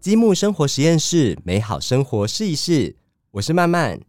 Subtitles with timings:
[0.00, 2.96] 积木生活实验室，美好生活试一试。
[3.32, 4.00] 我是曼曼，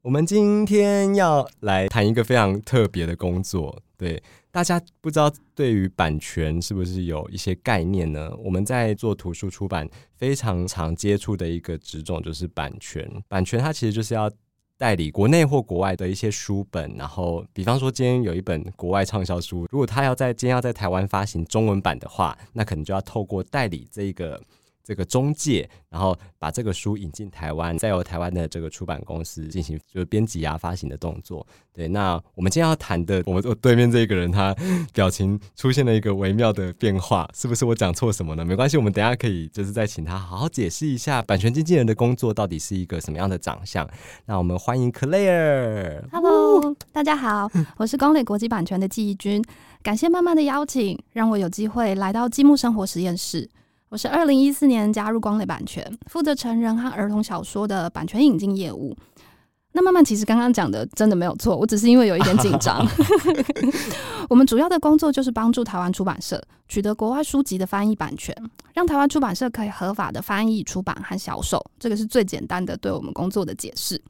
[0.00, 3.82] 我们今天要来谈一个非常特别的工作。
[3.98, 8.34] 对大家不知道对于版权是不是有一些概念呢？
[8.42, 13.06] 我们在做图书出版，非常常接触的一个职种就是版权。
[13.28, 14.30] 版权它其实就是要
[14.78, 24.40] 代理国内或国外的一些书本，然后比方说今天有一本国外畅销书，如果他要在今天要在台湾发行中文版的话，那可能就要透过代理这个。
[24.90, 31.46] 这个中介，然后把这个书引进台湾，再由台湾的这个出版公司进行就是编辑啊、发行的动作。
[31.72, 34.52] 对，那我们今天要谈的，我们对面这个人他
[34.92, 38.44] 表情出现了一个微妙的变化，是不是我讲错什么呢？
[38.44, 43.88] 没关系，我们等下可以就是再请他好好解释一下版权经纪人的工作到底是一个什么样的长相。
[44.26, 46.02] 那我们欢迎 Claire。
[46.10, 49.40] Hello，大家好，我是光磊国际版权的记忆君，
[49.84, 53.48] 感谢慢慢的邀请，让我有机会来到积木生活实验室。
[53.90, 58.96] 我是二零一四年加入光磊版权，负责成人和儿童小说的版权引进业务。
[59.72, 62.86] 那慢慢其实刚刚讲的真的没有错，我只是因为有一点紧张。
[64.30, 68.32] 我们主要的工作就是帮助台湾出版社取得国外书籍的翻译版权，
[68.72, 71.60] 让台湾出版社可以合法的翻译、出版和销售。
[71.80, 74.00] 这个是最简单的对我们工作的解释。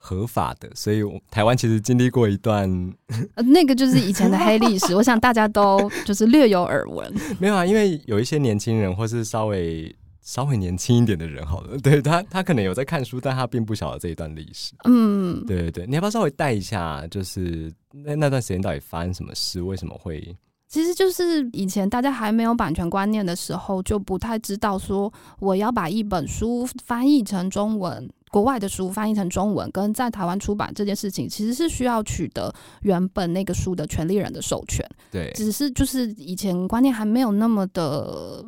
[0.00, 2.70] 合法的，所以台湾其实经历过一段，
[3.34, 7.12] 呃，那个就是以前的黑历史， 我想大家都就是略有耳闻。
[7.38, 14.72] 没有啊，因为有一些年轻人，或是稍微稍微年轻一点的人，好了， 对他他可能有在看书，但他并不晓得这一段历史。
[14.84, 20.36] 嗯，对对对，你要不要稍微带一下，就是那那段时间到底发生什么事，为什么会？
[20.68, 28.06] 其实就是以前大家还没有版权观念的时候，就不太知道说我要把一本书翻译成中文。
[28.30, 34.84] 国外的书翻译成中文，跟在台湾出版这件事情，其实是需要取得原本那个书的权利人的授权。
[35.10, 38.44] 对，只是就是以前观念还没有那么的。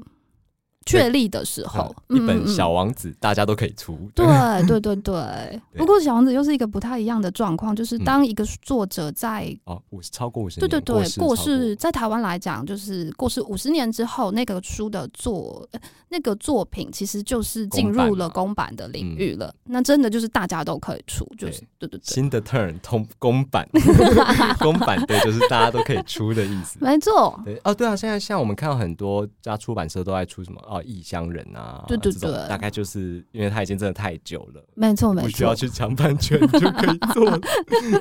[0.91, 3.99] 确立的时候，一本小王子大家都可以出。
[4.15, 4.27] 对
[4.67, 5.61] 对对对。
[5.77, 15.69] 不过小王子又是一个不太一样的状况，就是当一个作者在哦五十超过五十对对对过世，在台湾来讲，就是过世五十年之后，那个书的作
[16.09, 19.55] 那个作品其实就是进入了公版的领域了。
[19.65, 22.01] 那真的就是大家都可以出，就是对对对。
[22.03, 23.69] 新的 turn 通公版，
[24.59, 26.79] 公版对，就是大家都可以出的意思。
[26.81, 27.39] 没错。
[27.45, 30.80] 对哦，对啊，现在像我们看到很多家出版社都在出什么哦。
[30.83, 37.39] 异乡人啊，对对对，大概就是因为他已经真的太久了，没错没错，不需要去抢版权就可以做。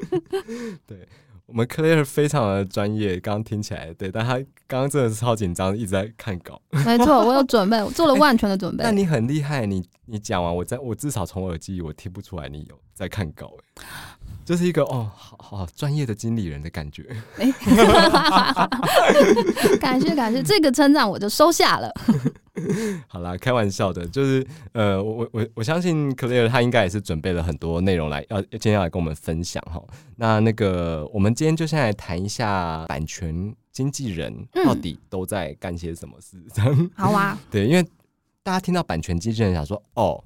[0.87, 1.07] 对
[1.45, 4.37] 我们 Claire 非常的专业，刚刚听起来对，但他
[4.67, 6.61] 刚刚真的是超紧张，一直在看稿。
[6.85, 8.83] 没错，我有准备，我做了万全的准备。
[8.85, 13.83] 那你很厉害，你你讲完，我在我至少从耳机我听不出来你有在看稿，哎，
[14.45, 17.03] 就是一个哦，好好专业的经理人的感觉。
[19.81, 21.91] 感谢感谢，这个称赞我就收下了。
[23.07, 29.81] 好啦，开玩笑的，就是呃，我我我我相信 Claire 他应该也是准备了很多内容来要今天要来跟我们分享哈。
[30.15, 36.37] 那那个我们今天就先来谈一下版权经纪人到底都在干些什么事。
[36.95, 37.83] 好啊， 对，因为
[38.43, 40.23] 大家听到版权经纪人想说哦，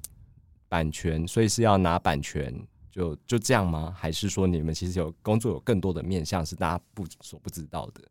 [0.68, 2.54] 版权，所以是要拿版权
[2.90, 3.94] 就就这样吗？
[3.96, 8.02] 还是说你们其实有工作有更多的面向是大家不所不知道的？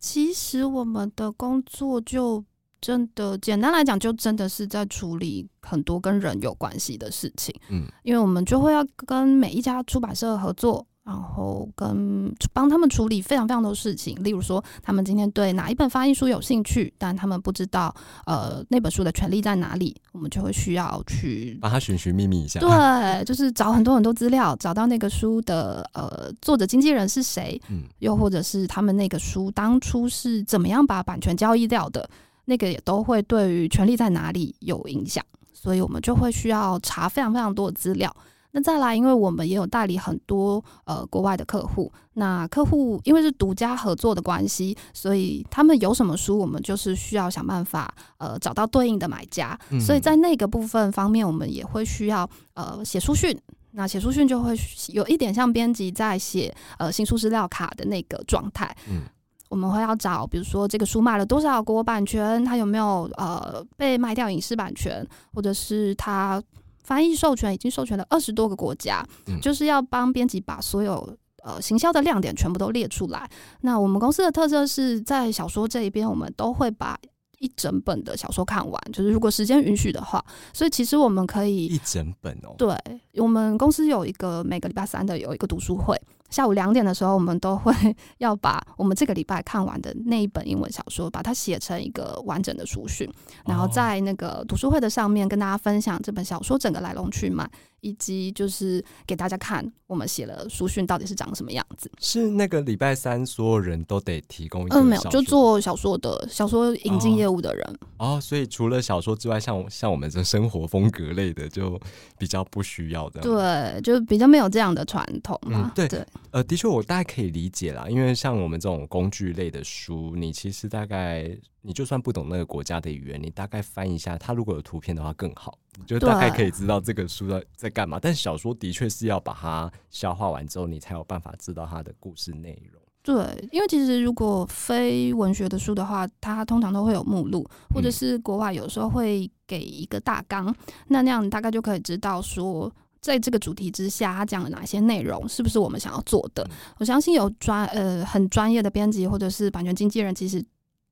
[0.00, 2.44] 其实我们的工作就。
[2.84, 7.54] 真的，简单来讲，就真的是在处理很多跟人有关系的事情。
[7.70, 14.22] 嗯，因为我们就会要跟每一家出版社合作，然后跟帮他们处理非常非常多事情。
[14.22, 17.94] 例如说，他们今天对哪一本翻译书有兴趣，但他们不知道
[18.26, 22.60] 呃那本书的权利在哪里，我们就会需要去帮他寻寻觅觅一下。
[22.60, 32.06] 对，就是找很多很多资料，找到那个书的呃作者经纪人是谁，嗯，又或者是他们那个书当初是怎么样把版权交易掉的。
[32.46, 38.14] 那个也都会对于权利在哪里有影响，所以我们就会需要查非常非常多的资料。
[38.56, 49.58] 那再来，因为我们也有代理很多呃国外的客户，那客户因为是独家合作的关系，所以他们有什么书，我们就是需要想办法呃找到对应的买家。
[49.80, 53.36] 所以在那个部分方面，我们也会需要呃写书讯。
[53.72, 54.54] 那写书讯就会
[54.92, 58.76] 有一点像编辑在写呃新书资料卡的那个状态。
[58.88, 59.02] 嗯。
[59.50, 66.42] 我们会要找，比如说这个书卖了多少国版权，它有没有呃被卖掉影视版权，或者是它
[66.82, 69.06] 翻译授权已经授权了二十多个国家，
[69.40, 73.30] 就是要帮编辑把所有呃行销的亮点全部都列出来。
[73.60, 76.98] 那我们公司的特色是在小说这一边，我们都会把
[77.38, 80.24] 一整本的小说看完，就是如果时间允许的话。
[80.52, 82.54] 所以其实我们可以一整本哦。
[82.58, 82.76] 对，
[83.16, 85.96] 我们公司有一个每个礼拜三的有一个读书会。
[86.34, 87.72] 下午两点的时候，我们都会
[88.18, 93.08] 要把我们这个礼拜看完的那一本英文小说，把它写成一个完整的书讯，
[93.46, 97.48] 然后在那个读书会的上面跟大家分享这本小说整个来龙去脉。
[97.84, 101.92] 以及就是给大家看我们写了书讯到底是长什么样子。
[102.00, 111.78] 是那个礼拜三所有人都得提供一嗯没有就做小说的小说引进业务的人哦，所以除了小说之外，像像我们这生活风格类的就
[112.16, 113.20] 比较不需要的。
[113.20, 115.70] 对，就比较没有这样的传统嘛。
[115.74, 121.36] 对对，呃，的确我大概可以理解啦，因为像我们这种工具类的书，你其实大概。
[121.66, 127.98] 你就算不懂那个国家的语言，你大概翻一下，它如果有图片的话更好，你就大概可以知道这个书在在干嘛。
[127.98, 132.82] 但小说的确是要把它消化完之后，你才有办法知道它的故事内容。
[133.02, 140.54] 对，因为其实如果非文学的书的话，它通常都会有目录，或者是国外有时候会给一个大纲，
[140.88, 142.70] 那那样大概就可以知道说，
[143.04, 146.48] 在这个主题之下，他讲了哪些内容，是不是我们想要做的。
[146.78, 150.42] 我相信有专呃很专业的编辑或者是版权经纪人，其实。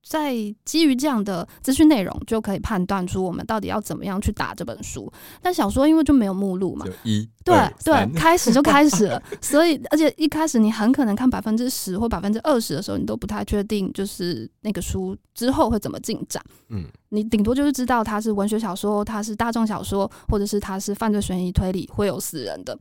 [0.05, 0.33] 在
[0.65, 5.11] 基于这样的资讯内容，就可以判断出我们到底要怎么样去打这本书。
[5.41, 9.21] 但小说因为就没有目录嘛，一对对，开始就开始了。
[9.41, 16.43] 所以，而且一开始你很可能看百分之十或百分之二十的时候，你都不太确定，就是那个书之后会怎么进展。
[16.69, 22.77] 嗯，你顶多就是知道它是文学小说，它是大众小说，或者是它是犯罪悬疑推理，会有死人的。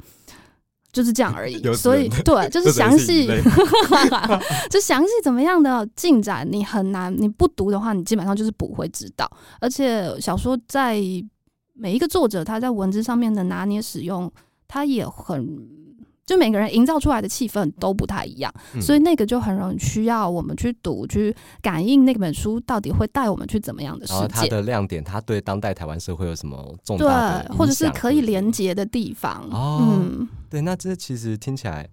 [0.93, 3.27] 就是这样而已，所以对， 就是详细，
[4.71, 9.31] 就详细怎么样的进展，你很难，你不读的话，你基本上就是不会知道。
[9.61, 11.01] 而且小说在
[11.75, 14.31] 每一个作者他在文字上面的拿捏使用，
[14.69, 15.83] 他也很。
[16.25, 24.29] 就每个人营造出来的气氛都不太一样，所以那个就很容易需要我们去读、去感应那本书到底会带我们去怎么样的世界。
[24.29, 29.49] 它的亮点，它对当代台湾社会有什么重大的或者是可以连接的地方？
[29.51, 30.03] 哦，
[30.49, 31.89] 对，那这其实听起来。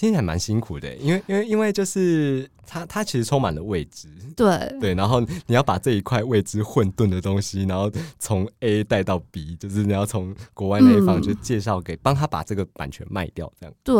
[0.00, 4.74] 听起来蛮辛苦的，因为因为因为就是它它其实充满了未知，对。
[4.80, 13.74] 对，然后你要把这一块未知混沌的东西，然后从 A 带到 B，就是你要从国外那一方就介绍给帮他把这个版权卖掉，这样。
[13.84, 13.94] 对，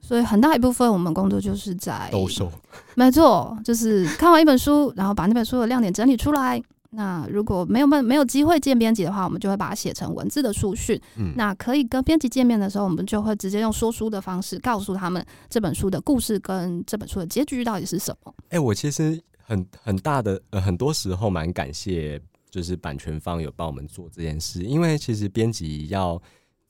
[0.00, 2.50] 所以很大一部分我们工作就是在兜售，
[2.96, 6.60] 没错，就是看完一本书，然后把那本书的亮点整理出来。
[6.92, 11.00] 那如果没有没没有机会见编辑的话，我们就会把它写成文字的书讯。
[11.16, 18.34] 嗯，那可以跟编辑见面的时候，我们就会直接用说书的方式告诉他们这本书的故事跟这本书的结局到底是什么。
[18.48, 22.20] 哎，我其实很很大的呃，很多时候蛮感谢，
[22.50, 26.20] 就是版权方有帮我们做这件事，因为其实编辑要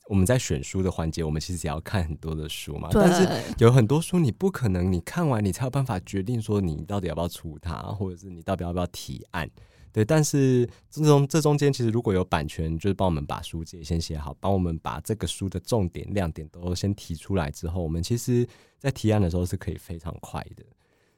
[0.07, 2.89] 我们在选书的环节，我们其实也要看很多的书嘛。
[2.91, 3.27] 但是
[3.57, 9.49] 有很多书你不可能你看完你才有办法决定说你到底要不要出它，或者是你到底要不要提案。
[9.93, 18.47] 对，但是这中这中间其实如果有版权，就是帮我们把书节先写好，帮我们把这个书的重点亮点都先提出来之后，我们其实
[18.79, 20.63] 在提案的时候是可以非常快的。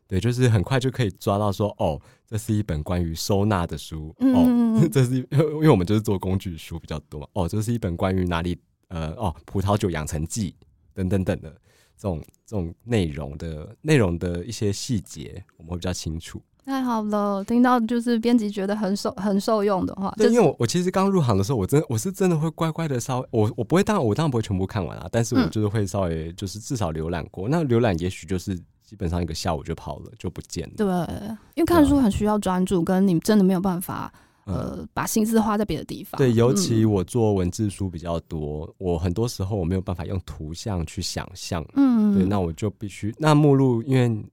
[0.06, 8.60] 对，就是很快就可以抓到说，哦，这是一本关于收纳的书，哦， 这是 因为我们就是做工具书比较多，哦，这是一本关于哪里，
[8.90, 10.54] 呃，哦，葡萄酒养成记
[10.94, 11.50] 等等等的
[11.96, 16.40] 这种这种内容的内容的一些细节，我们会比较清楚。
[16.66, 20.14] 太好了，听到就是编辑觉得很受很受用的话。
[20.18, 27.50] 对，因为我我其实刚入行的时候，我真我是真的会乖乖的稍微，我我不会当我当然不会全部看完啊，但是我就是会稍微就是至少浏览过。
[27.50, 30.74] 那浏览也许就是基本上一个下午就跑了，就不见了。
[30.78, 30.88] 对，
[31.56, 34.10] 因为看书很需要专注，跟你真的没有办法
[34.46, 36.18] 呃把心思花在别的地方。
[36.18, 41.66] 对，尤其我做文字书比较多，我很多时候我没有办法用图像去想象。
[41.76, 44.24] 嗯，对，那我就必须那目录，因为。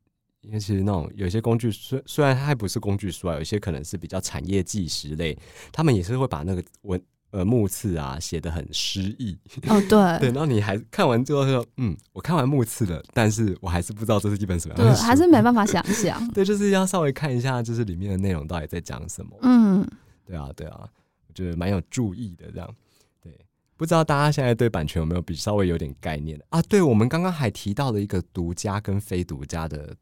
[0.43, 5.39] 因为其实那种有些工具，虽虽然它还不是工具书啊，有些可能是比较产业纪实类，
[5.71, 9.37] 他们也是会把那个文呃木刺啊写的很诗意。
[9.69, 16.27] 哦，对 对，然后你还看完之后说，嗯，我看完木刺了，但是我还是不知道这是一本什么样的书，还是没办法 想象。
[16.33, 19.37] 对，就是要稍微看一下，就是里面的内容到底在讲什么。
[19.43, 19.87] 嗯，
[20.25, 20.89] 对啊，对啊，
[21.29, 22.75] 我觉得蛮有注意的这样。
[23.23, 23.31] 对，
[23.77, 26.63] 不知道大家现在对版权有没有比稍微有点概念啊？
[26.63, 29.95] 对，我们刚刚还提到了一个独家跟非独家的。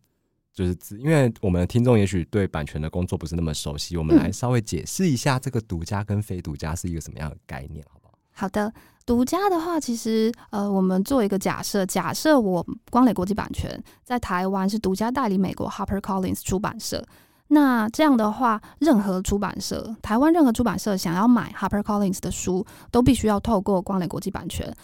[0.59, 8.15] 就是因为我们的听众也许对版权的工作不是那么熟悉，我们来稍微解释一下这个独家跟非独家是一个什么样的概念，好不好？
[8.33, 8.73] 好的，
[9.07, 17.07] 独家的话，其实呃，我们做一个假设，假设我光磊国际版权在台湾是独家代理美国 Harper Collins 出版社，
[17.47, 24.77] 那这样的话，任何出版社，台湾任何出版社想要买 Harper Collins 的书，都必须要透过光磊国际版权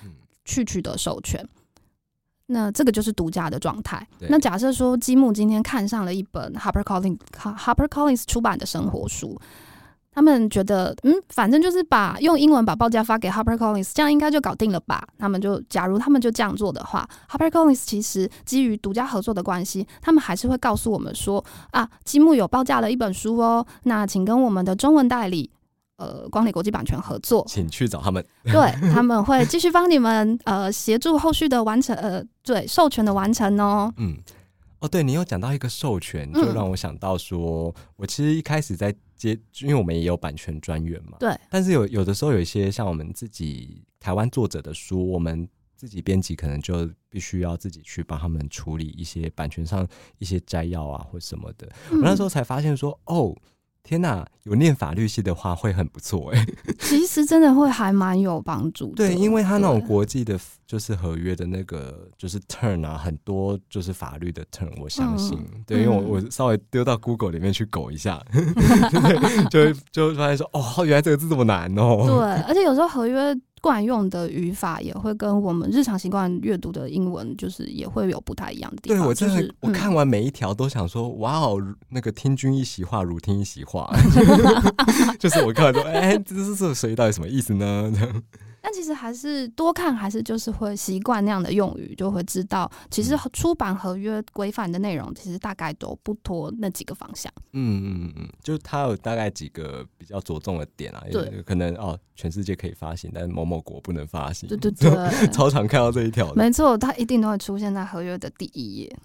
[0.45, 1.45] 去取得授权。
[2.47, 4.07] 那这个就是独家的状态。
[4.29, 9.41] 那假设说积木今天看上了一本 Harper Collins Harper Collins 出版的生活书，
[10.13, 15.05] 他们觉得，嗯，反正就是把用英文把报价发给 Harper Collins，这样应该就搞定了吧？
[15.19, 25.51] 他们就假如他们就这样做的话，Harper Collins 其实基于独家合作的关系，他们还是会告诉我们说，啊，积木有报价了一本书哦，那请跟我们的中文代理，
[25.97, 33.93] 呃，光磊国际版权合作，请去找他们， 对他们会继续帮你们，呃，协助后续的完成，呃，对，授权的完成哦。
[33.97, 34.17] 嗯，
[34.81, 38.95] 哦，对你有讲到一个授权，就让我想到说，我其实一开始在。
[39.17, 41.35] 接，因为我们也有版权专员嘛，对。
[41.49, 49.87] 但是有有的时候有一些像我们自己台湾作者的书，我们自己编辑可能就必须要自己去帮他们处理一些版权上
[50.19, 51.67] 一些摘要啊或什么的。
[51.93, 53.35] 我那时候才发现说，哦。
[53.85, 56.47] 天呐，有念法律系的话会很不错哎。
[56.81, 58.95] 其实真的会还蛮有帮助。
[58.97, 65.39] 对，因为他那种国际的，就是合约的那个，就是 turn 啊，很多就是法律的 turn，我相信。
[65.67, 68.19] 对，因为我我稍微丢到 Google 里面去狗一下，
[69.51, 72.07] 就就发现说，哦，原来这个字这么难哦。
[72.09, 73.39] 对，而且有时候合约。
[73.65, 78.99] 惯用的语法也会跟我们日常习惯阅读的英文，就是也会有不太一样的地方。
[78.99, 83.91] 对我真的，我看完每一条都想说，哇哦，那个听君一席话，如听一席话。
[85.19, 87.91] 就是我看完说，哎，这这这谁到底什么意思呢？
[88.67, 97.31] 但其实还是多看，还是就是会习惯那样的用语，就会知道，其实出版合约规范的内容，其实大概都不脱那几个方向。
[97.53, 104.49] 嗯嗯嗯，就它有大概几个比较着重的点啊，对，可能哦，全世界可以发行，但是某某国不能发行。
[104.49, 106.33] 对 对对，超常看到这一条。
[106.33, 108.97] 没错，它一定都会出现在合约的第一页。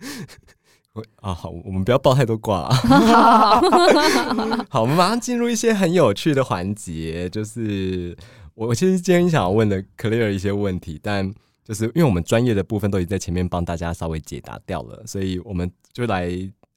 [1.22, 2.68] 啊，好，我们不要爆太多挂。
[4.68, 8.16] 好，我们马上进入一些很有趣的环节，就是。
[8.58, 16.28] 我其实今天想要问的 clear 一些问题，但就是因为我们专业的部分都已经在前面帮大家稍微解答掉了，所以我们就来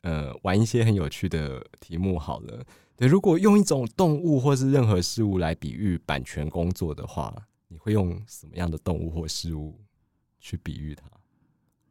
[0.04, 2.64] 呃玩一些很有趣的题目好了。
[2.96, 7.36] 对，如果用一种动物或是任何事物来比喻版权工作的话，
[7.68, 9.80] 你会用什么样的动物或事物
[10.40, 11.06] 去比喻它？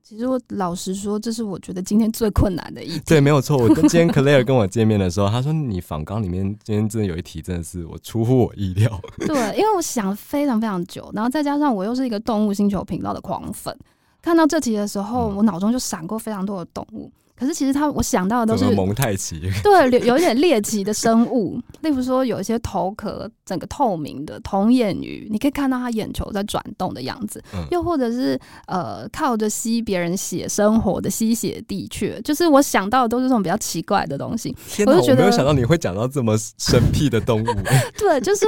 [0.03, 3.03] 其实我老实说，这是我觉得今天最困难的一题。
[3.07, 3.57] 对，没有错。
[3.57, 9.01] 我 今天 Claire 跟我见面的时候，他说：“你访纲里面今天真的有一题，真的是我出乎我意料。
[9.27, 13.77] ”对，因为我想非常非常久，然后再加上我又是一个动物星球频道的狂粉，
[14.21, 17.11] 看到这题的时候，我脑中就闪过非常多的动物。
[17.37, 27.43] 可是其实他，我想到的都是蒙太奇，对，有有一点猎奇的生物，例如说有一些头壳整个透明的铜眼鱼，你可以看到它眼球在转动的样子，
[27.73, 34.55] 又或者是呃靠着吸别人血生活的吸血地雀，就是我想到的都是这种比较奇怪的东西。
[34.87, 37.47] 我就觉得没有想到你会讲到这么生僻的动物，
[37.99, 38.45] 对，就是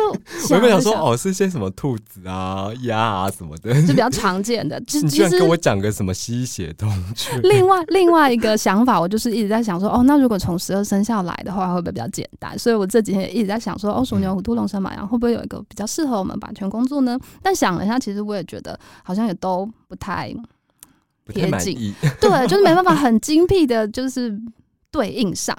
[0.50, 4.78] 我没有 想说哦，是些什么兔子啊、鸭啊什么的，就比较常见的。
[5.02, 7.02] 你居然跟我讲个什么吸血动物？
[7.42, 8.82] 另外另外一个想。
[8.82, 12.58] 法我就是一直在想说，哦，那如果从十二生肖来的话，会不会比较简单？
[12.58, 17.18] 所以我这几天一直在想说，哦，鼠牛虎兔龙蛇马羊会不会有一个比较适合我们版权工作呢？
[17.42, 20.34] 但想了一下，其实我也觉得好像也都不太
[21.28, 24.38] 贴近，对，就是没办法 很精辟的，就是
[24.90, 25.56] 对应上。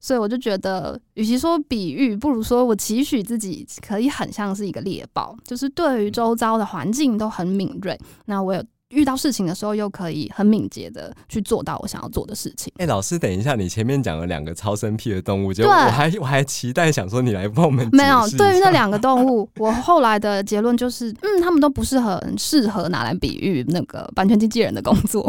[0.00, 7.98] 所以我就觉得，与其说比喻，不如说我期许自己可以很像是一个猎豹，就是对于周遭的环境都很敏锐。
[8.26, 8.62] 那我有。
[8.92, 12.72] 遇到事情的时候，又可以很敏捷的去做到我想要做的事情。
[12.76, 17.88] 哎，老师，等一下，你前面讲了两个超生僻的动物，就我还我还期待想说你来帮我们。
[17.92, 25.28] 没有，对于那两个动物，我后来的结论就是，嗯，他们都不是很适合拿来比喻那个版权经纪人的工作。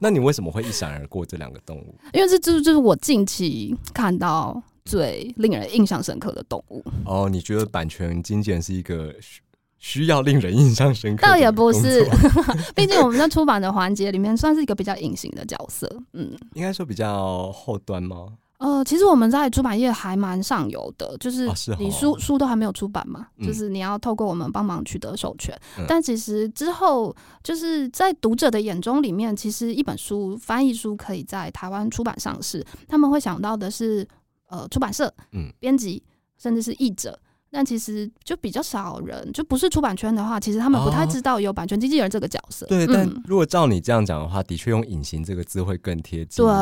[0.00, 1.94] 那你为什么会一闪而过这两个动物？
[2.12, 6.84] 因为这这就是我近期看到最令人印象深刻的动物。
[7.04, 9.14] 哦，你觉得版权经纪人是一个？
[9.78, 12.04] 需要令人印象深刻，倒也不是，
[12.74, 15.90] 毕竟我们在出版的环节里面算是一个比较隐形的角色。
[16.12, 18.28] 嗯，应该说比较后端吗？
[18.58, 21.46] 呃，其实我们在出版业还蛮上游的，就是
[21.78, 25.54] 你书书都还没有出版嘛，就是你要透过我们帮忙取得授权。
[25.86, 34.08] 但其实之后就是在读者的眼中里面，其实一本书翻译书可以在台湾出版上市，他们会想到的是
[34.48, 36.02] 呃出版社、嗯编辑，
[36.38, 37.18] 甚至是译者。
[37.56, 42.66] 但其实就比较少人，就不是出版圈的话，其实他们不太知道有版权经纪人这个角色。
[42.66, 46.44] 对，但如果照你这样讲的话，的确用“隐形”这个字会更贴近。
[46.44, 46.52] 对，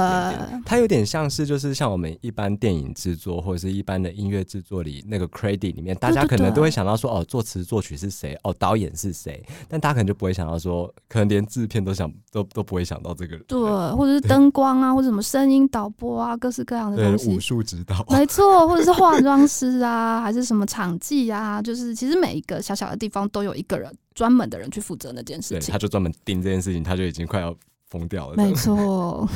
[0.65, 13.37] 它有点像是就是像我们一般电影制作或者是一般的音乐制作里那个 credit 里面，大家可能都会想到说哦，作词作曲是谁，哦，导演是谁，但大家可能就不会想到说，可能连制片都想都都不会想到这个。
[13.49, 13.59] 对，
[13.97, 17.35] 或者是灯光啊，或者什么声音导播啊，各式各样的东西。
[17.35, 25.73] 武术指导，没错，或者是化妆师啊，还是什么场记啊，就是其实每一个小小的地方都有一个人专门的人去负责那件事情。
[25.73, 27.55] 他就专门盯这件事情，他就已经快要
[27.89, 28.37] 疯掉了。
[28.37, 29.29] 没错，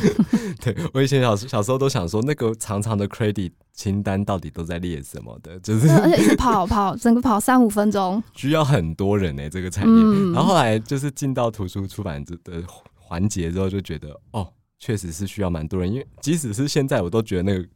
[0.60, 10.32] 对我以前小小时候都想说，那个长长的 credit 清单到底都在列什么的，就是而且一直跑跑，整个跑三五分钟，需要很多人呢，这个产业。
[10.32, 12.62] 然后后来就是进到图书出版的
[12.94, 17.66] 环节之后，就觉得哦，确实是需要蛮多人，因为即使是现在，我都觉得那个。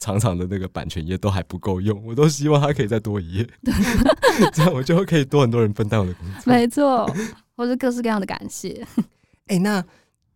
[0.00, 3.48] 长长的那个版权页都还不够用，我都希望它可以再多一页，
[4.52, 6.52] 这样我就可以多很多人分担我的工作。
[6.52, 7.06] 没错，
[7.54, 8.84] 或是各式各样的感谢。
[9.46, 9.84] 哎，那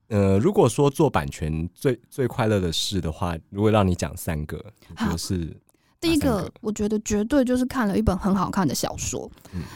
[0.09, 4.64] 呃，如果说做版权最最快乐的事的话，如果让你讲三个，
[5.11, 5.56] 就是。
[6.04, 9.30] 第一个，我觉得绝对就是看了一本很好看的小说。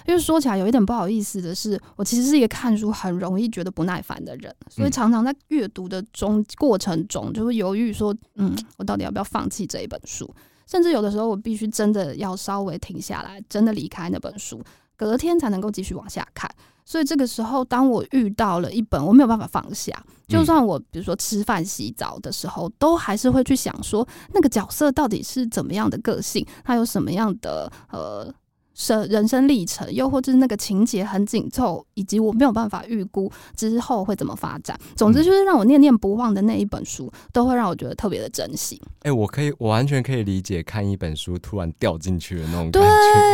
[0.07, 10.33] 因为说起来有一点不好意思的是，我其实是一个看书很容易觉得不耐烦的人，所以常常在阅读的中过程中就会犹豫说，嗯，我到底要不要放弃这一本书？
[10.67, 14.63] 甚至有的时候我必须真的要稍微停下来，真的离开那本书，
[14.97, 16.51] 隔天才能够继续往下看。
[16.89, 28.33] 所以这个时候，当我遇到了一本我没有办法放下，就算我比如说吃饭、洗澡的时候，都还是会去想说，那个角色到底是怎么样的个性，他有什么样的呃。
[28.79, 34.79] 生人生历程，又或者是那个情节很紧凑，以及我没有办法预估之后会怎么发展。
[34.97, 38.81] 总之，就是让我念念不忘的那一本书，都会让我觉得特别的珍惜。
[39.03, 42.89] 哎，我可以，我完全可以理解看一本书突然掉进去的那种感觉。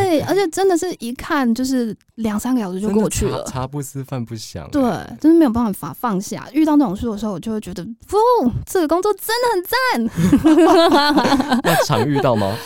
[0.09, 4.67] 对， 而且真的是一看就是两三个小时就过去了，茶不思饭不想。
[4.71, 4.81] 对，
[5.21, 6.49] 真是没有办法放下。
[6.55, 8.17] 遇到那种书的时候，我就会觉得，不，
[8.65, 11.61] 这个工作真的很赞。
[11.63, 12.57] 那常遇到吗？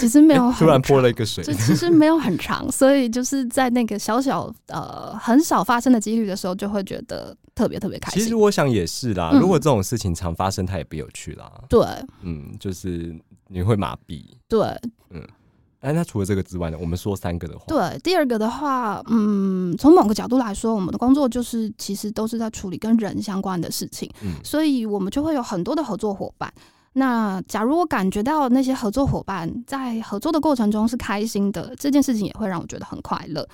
[0.00, 8.22] 其实没有，突然泼了一个水，就其实没有很长，所以就是在那个小小呃很少发生的几率的时候，就会觉得特别特别开心。
[8.22, 11.50] 其实我想也是啦，如果这种事情常发生，它也不有趣啦。
[11.68, 11.84] 对，
[12.22, 13.14] 嗯，就是
[13.48, 14.24] 你会麻痹。
[14.48, 14.66] 对，
[15.10, 15.22] 嗯，
[15.80, 16.78] 哎，那除了这个之外呢？
[16.80, 26.52] 我们说三个的话，对，第二个的话，嗯，从某个角度来说，我们的工作就是其实都是在处理跟人相关的事情，嗯，所以我们就会有很多的合作伙伴。
[26.94, 33.46] 那假如我感觉到那些合作伙伴在合作的过程中是开心的，这件事情也会让我觉得很快乐。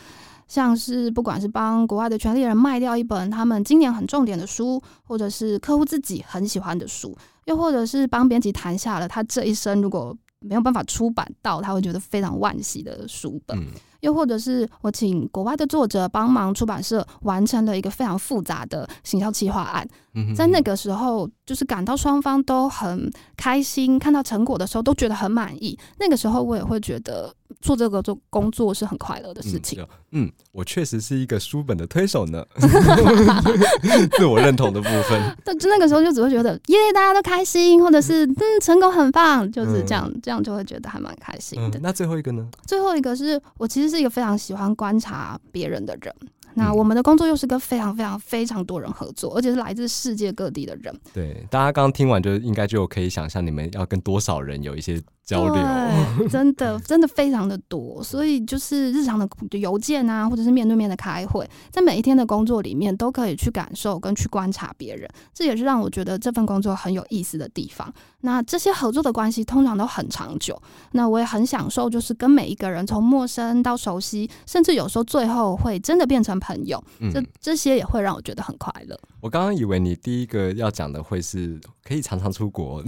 [0.48, 13.62] 像是不管是帮国外的权利人卖掉一本他们今年很重点的书，或者是客户自己很喜欢的书，又或者是帮编辑谈下了他这一生如果没有办法出版到，他会觉得非常惋惜的书本。
[14.00, 19.86] 又或者是我请国外的作者帮忙出版社完成了一个非常复杂的行销企划案，
[20.34, 25.78] 在那个时候，就是感到双方都很开心，看到成果的时候都觉得很满意。
[25.98, 27.34] 那个时候，我也会觉得。
[27.62, 29.84] 做这个做工作是很快乐的事情。
[30.10, 32.44] 嗯，我确实是一个书本的推手呢，
[34.18, 35.36] 自我认同的部分。
[35.42, 41.80] 但就那个时候就只会觉得耶，大家都开心，或者是嗯，成果很棒，就是这样，这样就会觉得还蛮开心的。
[41.80, 42.46] 那最后一个呢？
[42.66, 46.14] 最后一个是我其实是一个非常喜欢观察别人的人。
[46.54, 50.94] 那我们的工作又是跟非常非常非常多人合作，而且是来自世界各地的人。
[51.12, 55.62] 对，大家刚刚听完就应该就可以想象，你们要跟多少人有一些交流。
[56.28, 58.02] 真的，真的非常的多。
[58.02, 65.06] 所以就是日常的邮件啊，或者是面对面的开会，在每一天的工作里面，都可以去感受跟去观察别人。
[65.34, 67.92] 这也是让我觉得这份工作很有意思的地方。
[68.22, 70.60] 那这些合作的关系通常都很长久。
[70.92, 76.38] 那我也很享受，就是跟每一个人从陌生到熟悉，甚至有时候最后会真的变成。
[76.38, 76.80] 朋友，
[77.12, 78.96] 这这些也会让我觉得很快乐。
[79.20, 82.80] 我刚刚以为你第一个要讲的会是可以常常出国，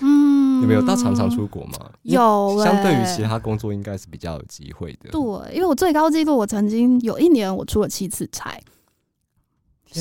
[0.00, 1.90] 嗯，有没有到常常出国吗？
[2.02, 5.10] 有，相对于其他工作应该是比较有机会的。
[5.10, 8.58] 对，因为我最高纪录，我曾经有一年我出了七次差，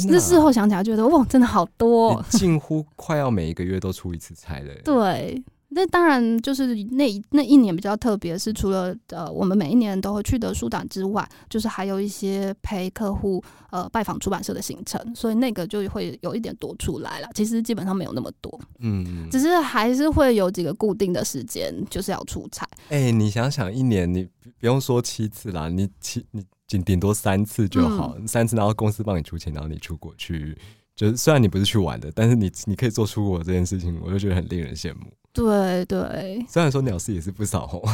[0.08, 4.74] 那事后想起来觉得哇，真的好多，近乎快要每一个月都出一次差了。
[4.86, 5.44] 对。
[5.74, 17.30] 那当然，就是那那一年比较特别，是除了呃，我们每一年都会去的书展之外，就是还有一些陪客户呃拜访出版社的行程，所以那个就会有一点多出来了。
[17.34, 22.68] 其实基本上没有那么多，嗯，只是还是会有几个固定的时间，就是要出差。
[22.90, 24.28] 哎，你想想，一年你
[24.60, 30.58] 不用说七次啦，你七你顶顶多三次就好，三次然后公司帮你出钱，然后你出国去，
[30.98, 35.14] 就是虽然你不是去玩的，但是你你可以做出国这件事情，我就觉得很令人羡慕。
[35.34, 37.80] 对对，虽然说鸟事也是不少哦，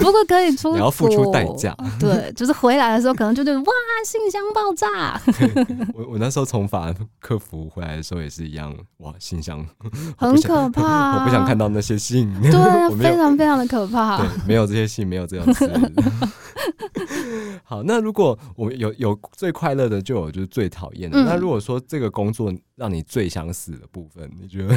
[0.00, 1.72] 不过可以出， 你要付出代价。
[2.00, 3.66] 对，就是回来的时候可能就觉得哇，
[4.04, 5.20] 信箱爆炸。
[5.94, 9.64] 我我那时候从法客服回来的时候也是一样，哇，信箱
[10.16, 14.18] 很可怕，我不想看到那些信，对，非常非常的可怕。
[14.18, 15.70] 对，没有这些信，没有这样子。
[17.62, 21.22] 好，那如果我有有最快乐的，就有就是最讨厌的。
[21.22, 24.76] 那如果说这个工作让你最想死的部分，你觉得？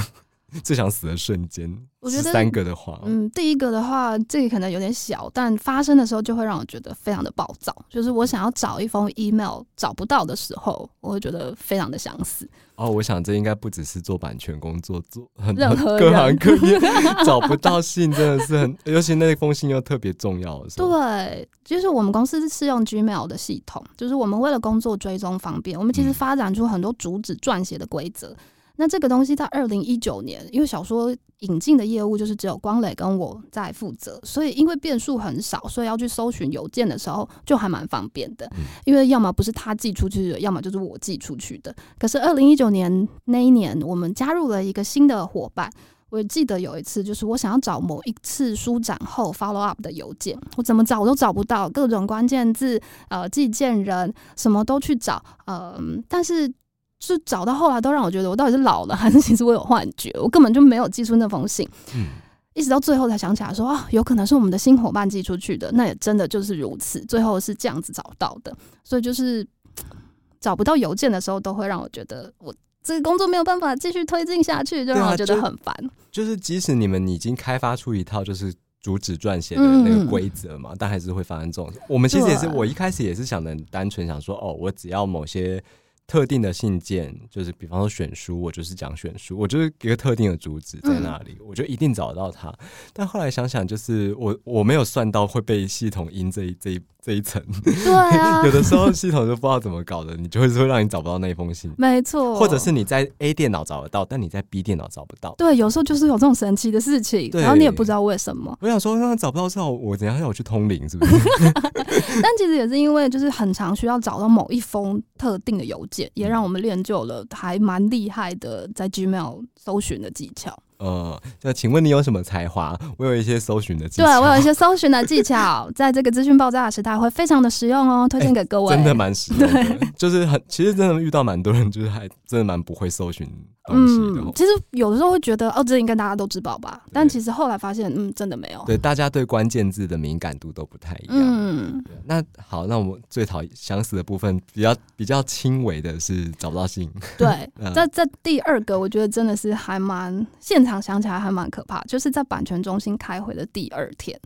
[0.64, 1.76] 最想死的瞬间？
[2.02, 7.76] 我觉得三个的话，嗯，第一个的话，这个可能有点小，但发生的时候就会让我觉得非常的暴躁。
[7.90, 12.50] 就是我想要找一封 email 找不到的时候，我会觉得非常的想死。
[12.76, 16.80] 哦，我想这应该不只是做版权工作，做很任何各行各 业
[17.26, 20.66] 找不到信真的是很，尤其那封信又特别重要。
[20.78, 28.34] 对，就是我们公司是用 Gmail 的系统，就是我们为了工作追踪方便，我们其实发展出很多主旨撰写的规则。
[28.80, 38.50] 那这个东西在二零一九年，因为小说引进的业务就是只有光磊跟我在负责，所以因为变数很少，所以要去搜寻邮件的时候就还蛮方便的。
[38.86, 41.76] 因为要么不是他寄出去的，要么就是我寄出去的。
[42.00, 45.70] 可是二零一九年那一年，我们加入了一个新的伙伴。
[46.10, 56.50] 我记得有一次，就是我想要找某一次书展后 follow up 的邮件，我怎么找我都找不到，各种关键字、呃，寄件人什么都去找，嗯，但是。
[57.00, 62.08] 是找到后来都让我觉得我到底是老了 还是其实我有幻觉，我根本就没有寄出那封信，嗯，
[62.54, 69.48] 一直到最后才想起来说啊，有可能是我们的新伙伴寄出去的，那也真的就是如此，最后是这样子找到的，所以就是
[70.42, 75.74] 找不到邮件的时候，都会让我觉得我这个工作没有办法继续推进下去，就让我觉得很烦。
[76.12, 81.72] 就是即使你们已经开发出一套就是主旨撰写的那个规则嘛，但还是会发生这种。
[81.88, 85.64] 我们其实也是，我一开始也是想的单纯想说，哦，我只要某些。
[86.10, 92.52] 特定的信件，就是比方说选书，我就是讲选书，我就是一个特定的主旨在那里，我就一定找到它。
[92.92, 96.82] 但后来想想，就是我我没有算到会被系统阴这一这一。
[97.10, 105.34] 这一层，对啊， 有的时候系统就不知道怎么搞的，你就会说让你找不到那封信，没错，或者是你在 A 电脑找得到，但你在 B 电脑找不到。
[105.40, 108.56] 对，有时候就是有这种神奇的事情，然后你也不知道为什么。
[108.62, 111.14] 我想说，那找不到之后，我怎样要我去通灵，是不是？
[112.22, 120.56] 但其实也是因为就是很常需要找到某一封特定的邮件，也让我们练就了还蛮厉害的在 Gmail 搜寻的技巧。
[120.80, 122.78] 呃，那请问你有什么才华？
[122.98, 124.06] 我有一些搜寻的技巧。
[124.06, 128.74] 对我有一些搜寻的技巧，在这个资讯爆炸的时代会非常的实用哦，推荐给各位。
[128.74, 133.28] 真的蛮实用的，就是很，其实真的遇到蛮多人，就是还真的蛮不会搜寻。
[133.72, 136.82] 嗯，其实有的时候会觉得哦，这应该大家都知道吧？
[136.92, 138.64] 但其实后来发现，嗯，真的没有。
[138.66, 141.18] 对，大家对关键字的敏感度都不太一样。
[141.18, 146.90] 嗯，那好，那我们最讨想死的部分，比较比较轻微的是找不到信。
[147.18, 154.20] 对， 这这第二个，我觉得真的是还蛮现场想起来还蛮可怕，就是在版权中心开会的第二天。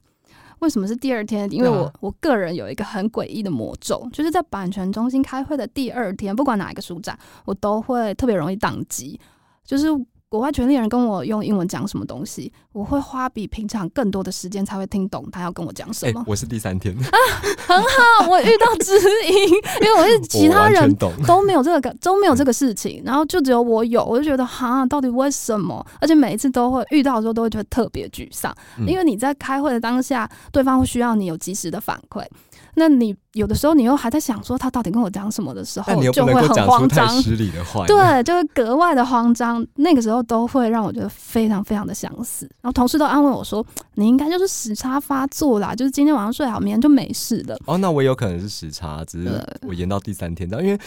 [0.59, 1.51] 为什么是第二天？
[1.51, 9.19] 因为我我个人有一个很诡异的魔咒，就是在版权中心开会的第二天，不管哪一个书展，我都会特别容易宕机，
[9.65, 9.87] 就是。
[10.33, 16.23] 国外权利人跟我用英文讲什么东西，我会花比平常更多的时间才会听懂他要跟我讲什么。
[16.25, 17.05] 我是第三天啊，
[17.67, 18.97] 很好，我遇到知
[19.27, 19.49] 音，
[19.79, 20.91] 因为我是 其他人
[21.27, 25.85] 都没有这个都没有这个事情，然后就只有我有，我就觉得哈，到底为什么？
[26.01, 28.51] 而且每一次都会遇到的时候，都会觉得特别沮丧，
[28.87, 32.25] 因为你在开会的当下，对方会需要你有及时的反馈。
[32.75, 39.65] 那你有的时候你又还在想说他到底跟我讲什么的时候，就会很慌张，失礼的话，对，就会格外的慌张。
[39.75, 42.45] 那个时候都会让我觉得非常非常的想死。
[42.61, 50.49] 然后同事都安慰我说：“你应该就是时差发作啦，就是今天晚上睡好，明天就没事了。”哦，那我有可能是时差，只是我延到第三天。
[50.49, 50.79] 因为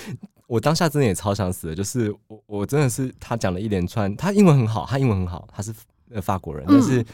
[0.46, 5.72] 我当下真的也超想死的，就是我我真的是他讲了一连串，他英文很好，他英文很好，他是
[6.12, 7.05] 呃法国人，但是。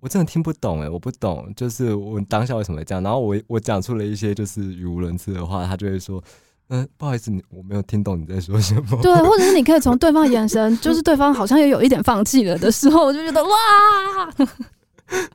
[0.00, 3.02] 我真的听不懂哎，我不懂，就是我当下为什么会这样？
[3.02, 6.22] 然后我我讲出了一些就是语无伦次的话，他就会说，
[6.68, 9.00] 嗯，不好意思，你我没有听懂你在说什么。
[9.02, 13.50] 对，或者是你可以从对方眼神， 就是对方好像也有一点放弃了的时候，我就觉得哇。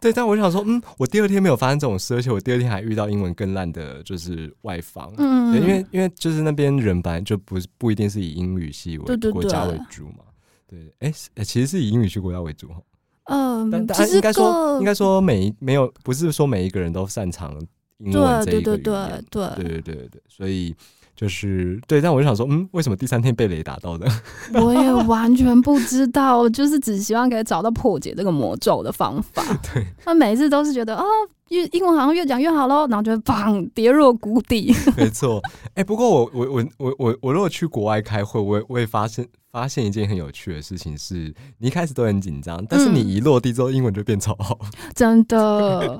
[0.00, 10.24] 对，但我想说，嗯，我第二天没有发生这种事，而且我第二天还遇到英文更烂的，就是外方，嗯，因为因为就是那边人本来就不不一定是以英语系为国家为主嘛，
[10.68, 11.10] 对，哎，
[11.42, 12.68] 其实是以英语系国家为主
[13.24, 13.34] 哈。
[13.34, 17.54] 嗯，但应该说，应该说每没有不是说每一个人都擅长
[17.98, 20.74] 英文这一个语言，对对对对对对对，所以
[21.16, 22.00] 就是对。
[22.00, 24.06] 但我就想说，嗯，为什么第三天被雷打到的？
[24.54, 29.42] 我也完全不知道，就是只希望可以找到破解这个魔咒的方法。
[29.72, 31.04] 对，他每一次都是觉得哦，
[31.48, 34.74] 越英文好像越讲越好喽，然后就砰跌入谷底。
[34.96, 35.40] 没错，
[35.74, 39.26] 哎，不过我我我我我我如果去国外开会，我我也发现。
[39.54, 44.58] 发现一件很有趣的事情是，你一开始都很紧张，但是你一落地之后，英文就变超好。
[44.96, 45.96] 真的，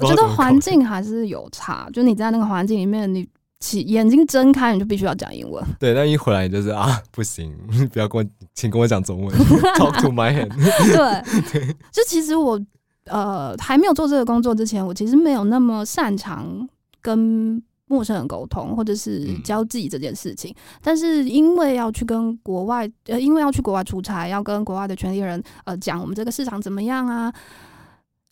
[0.00, 1.88] 我觉得环境还是有差。
[1.92, 3.24] 就你在那个环境里面，你
[3.60, 5.64] 起眼睛睁开，你就必须要讲英文。
[5.78, 7.54] 对，但一回来你就是啊， 不行，
[7.92, 9.36] 不要跟我，请跟我讲中文。
[9.76, 10.50] Talk to my hand。
[10.52, 12.60] 对，就其实我
[13.06, 16.68] 呃还没有做这个工作之前，我其实没有那么擅长
[17.00, 17.62] 跟。
[17.86, 20.52] 陌生人沟通，或者是交际这件事情。
[20.82, 27.30] 但是因为要去跟国外，呃，因为要去国外出差，要跟国外的权利人呃讲我们这个市场怎么样啊，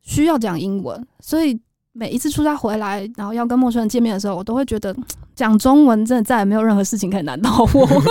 [0.01, 1.61] 需要讲英文，所以
[1.93, 4.95] 每一次出差回来，然后要跟陌生人见面的时候，我都会觉得
[5.35, 7.89] 讲中文真的再也没有任何事情可以难倒我。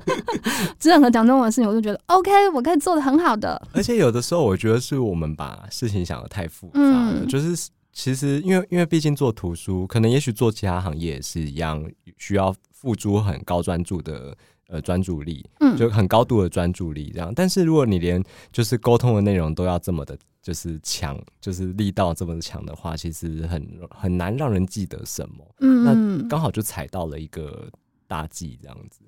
[0.82, 3.60] 任何讲中文的事情，我就觉得 OK，我可以做的很好的。
[3.72, 7.68] 而且有的时候，我觉得是我们把事情想的太复杂了，就是。
[7.98, 11.82] 其实，因为因为毕竟做图书，可能也许做其他行业也是一样，
[12.18, 14.36] 需要付出很高专注的
[14.68, 17.32] 呃专注力，嗯，就很高度的专注力这样。
[17.34, 20.14] 但是如果你连就是沟通的内容都要这么的，
[20.46, 25.44] 就是强，就是力道这么强的话，其实很很难让人记得什么。
[25.58, 25.82] 嗯，
[26.22, 27.68] 那刚好就踩到了一个
[28.06, 29.00] 大忌这样子。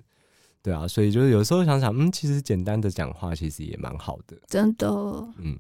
[0.61, 4.89] 对啊，所以就是有时候想想，嗯，其实简单的讲话其实也蛮好的，真的。
[5.37, 5.57] 嗯。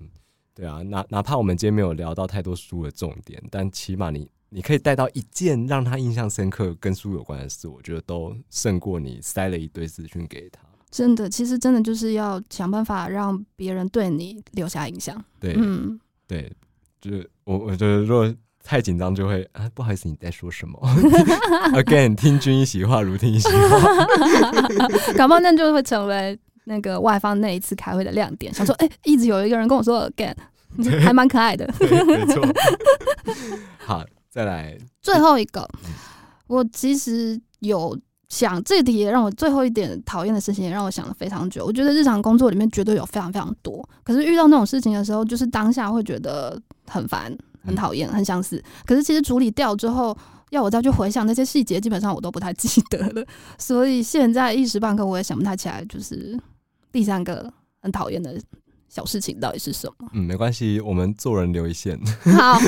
[0.52, 10.60] 对啊，哪哪怕我们今天没有聊到太多书的重点，但起码你你可以带到一件让他印象深刻跟书有关的事，我觉得都胜过你塞了一堆资讯给他。
[10.90, 15.22] 真的，其实真的就是要想办法让别人对你留下印象。
[15.40, 16.52] 对，嗯，对，
[17.00, 20.78] 就是我我觉得如果太紧张就会啊，不好意思，你在说什么
[21.72, 24.06] ？Again，听君一席话，如听一席话。
[25.16, 26.38] 感冒那就会成为。
[26.70, 30.34] 那个外方那一次开会的亮点，想说，哎，一直有一个人跟我说 again，
[31.02, 31.66] 还蛮可爱的。
[31.80, 32.46] 没错。
[33.80, 35.66] 好，再来最后一个。
[36.46, 41.64] 我其实有想这题，也让我最后一点讨厌的事情，也让我想了非常久。
[41.64, 48.62] 我觉得日常工作里面绝对有非常非常多，可是遇到那种事情的时候，就是当下会觉得很烦、很讨厌、很相似。
[48.84, 50.16] 可是其实处理掉之后，
[50.50, 53.26] 要我再去回想那些细节，基本上我都不太记得了。
[53.58, 56.38] 所以现在一时半刻我也想不太起来，就是。
[56.90, 58.40] 第三个很讨厌的
[58.88, 60.08] 小事情到底是什么？
[60.14, 61.98] 嗯，没关系，我们做人留一线。
[62.36, 62.58] 好，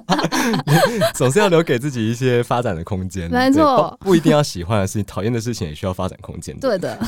[1.14, 3.30] 总是要留给自己一些发展的空间。
[3.30, 6.58] 没错，不一定要喜欢的事情，讨厌的事情也需要发展空间。
[6.58, 6.98] 对的。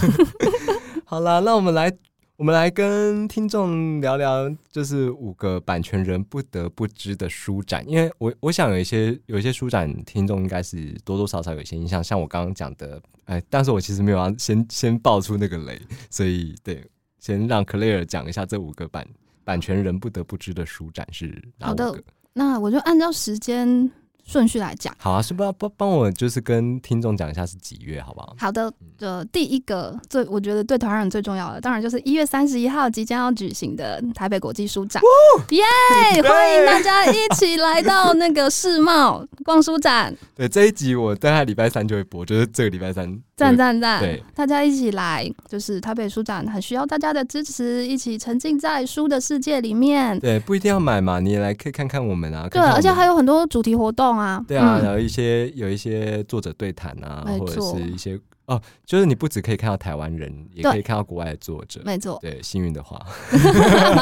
[1.05, 1.93] 好了，那我们来，
[2.37, 7.83] 我们来跟听众聊聊，就是五个版权人不得不知的书展。
[7.89, 13.01] 因为我我想有一些有一些书展，听众应该是多多少少有一些印象，像我刚刚讲的。
[13.25, 15.81] 哎，但是我其实没有要先先爆出那个雷，
[16.11, 16.85] 所以对，
[17.21, 19.07] 先让 Clare 讲一下这五个版
[19.45, 22.03] 版权人不得不知的书展是哪五个？
[22.33, 23.91] 那我就按照时间。
[24.31, 28.37] 顺序来讲，好啊，是不要帮帮我就是跟听众讲一下是几月，好不好？
[28.39, 35.03] 好的，呃第一个最我觉得对台湾人最重要的，当然就是一月三十一号即将要举行的台北国际书展，
[35.51, 36.23] 耶！
[36.23, 40.17] 欢迎大家一起来到那个世贸逛书展。
[40.37, 43.21] 对，这一集我大概礼拜三就会播，就是这个礼拜三。
[43.41, 44.01] 赞赞赞！
[44.01, 50.21] 对，大家一起来，就是台北书展很需要大家的支持，一起沉浸在书的世界里面。
[50.21, 52.47] 对，不一定要买嘛，你也来可以看看我们啊。
[52.51, 54.20] 对，而且还有很多主题活动啊。
[54.47, 58.19] 对啊，有一些有一些作者对谈啊，或者是一些。
[58.47, 61.81] 哦，就是你不只可以看到台湾人，也可以看到国外的作者。
[61.85, 63.01] 没错，对，幸运的话。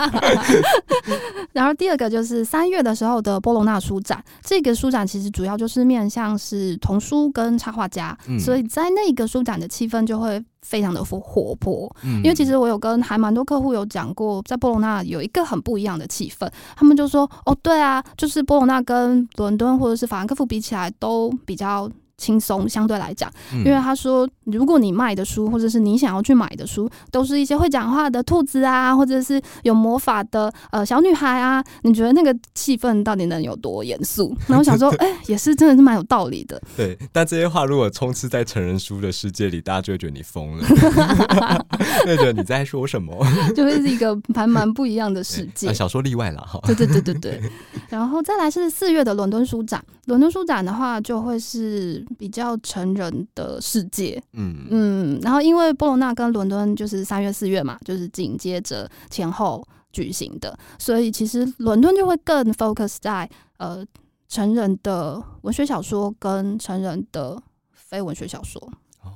[1.52, 11.90] 然后第二个就是三月的时候的波隆纳书展，这个书展其实主要就是面向是童书跟插画家，所以在那个书展的气氛就会非常的活活泼。
[12.22, 23.32] 因为其实我有跟还蛮多客户有讲过，在波隆纳有一个很不一样的气氛，他们就说：“哦，对啊，就是波隆纳跟伦敦或者是法兰克福比起来都比较。”轻松相对来讲，
[23.64, 34.36] 因为他说，如果你卖的书或者是你想要去买的书，都是一些会讲话的兔子啊，或者是有魔法的呃小女孩啊，你觉得那个气氛到底能有多严肃？
[34.48, 36.60] 那我想说，哎，也是真的是蛮有道理的。
[36.76, 40.64] 对，但这些话如果充斥在成人书的世界里，大家就会觉得你疯了，
[42.04, 43.16] 会觉得你在说什么？
[43.54, 45.72] 就会是一个还蛮不一样的世界。
[45.72, 46.58] 小说例外了哈。
[46.64, 47.40] 对对对对对。
[47.88, 52.04] 然后再来是四月的伦敦书展，伦敦书展的话就会是。
[52.16, 63.84] 比较成人的世界，嗯嗯，然后因为波罗纳跟伦敦就是三月四月嘛，就是紧接着前后举行的，所以其实伦敦就会更 focus 在呃
[64.28, 67.42] 成人的文学小说跟成人的
[67.72, 68.60] 非文学小说。
[69.02, 69.10] 哦，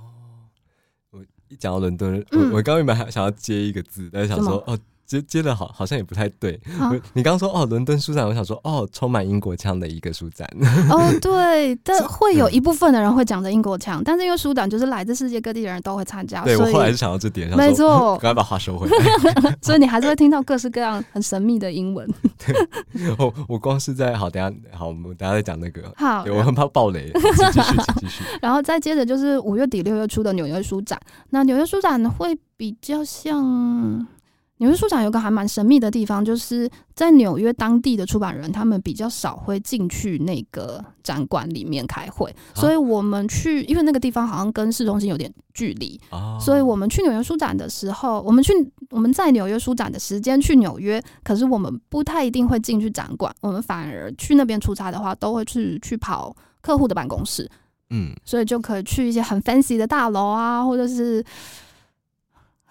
[1.10, 4.78] 我一讲到伦敦，我我刚原本还想要接一个字，但是想说哦。
[5.20, 6.58] 接接的好，好像也不太对。
[7.12, 10.48] 你刚刚说哦，伦敦书展，我想说哦，充满英国腔的一个书展。
[10.90, 16.42] 哦，对，但会有一部分的人会讲着英国腔，但是因为书展就是来自世界各地的人都会参加。
[16.44, 18.96] 对我后来是想到这点，没错， 赶快把话收回来。
[19.60, 22.08] 所以你还是会听到各式各样很神秘的英文。
[22.38, 22.54] 对，
[23.18, 25.92] 我我光是在好，等下好，我们等下再讲那个。
[25.96, 27.12] 好，我很怕暴雷。
[27.12, 28.24] 继续，继续。
[28.40, 30.98] 然后再接着就是五月底六月初的纽约书展，
[31.30, 34.06] 那纽约书展会比较像。
[34.58, 46.00] 纽约书展有个还蛮神秘的地方，就是在纽约当地的出版人，他们比较少会进去那个展馆里面开会，所以我们去，因为那个地方好像跟市中心有点距离，
[46.40, 48.52] 所以我们去纽约书展的时候，我们去
[48.90, 57.50] 我们在纽约书展的时间去纽约，可是我们不太一定会进去展馆，我们反而去那边出差的话，都会去去跑客户的办公室，
[57.90, 61.24] 嗯，所以就可以去一些很 fancy 的大楼啊，或者是。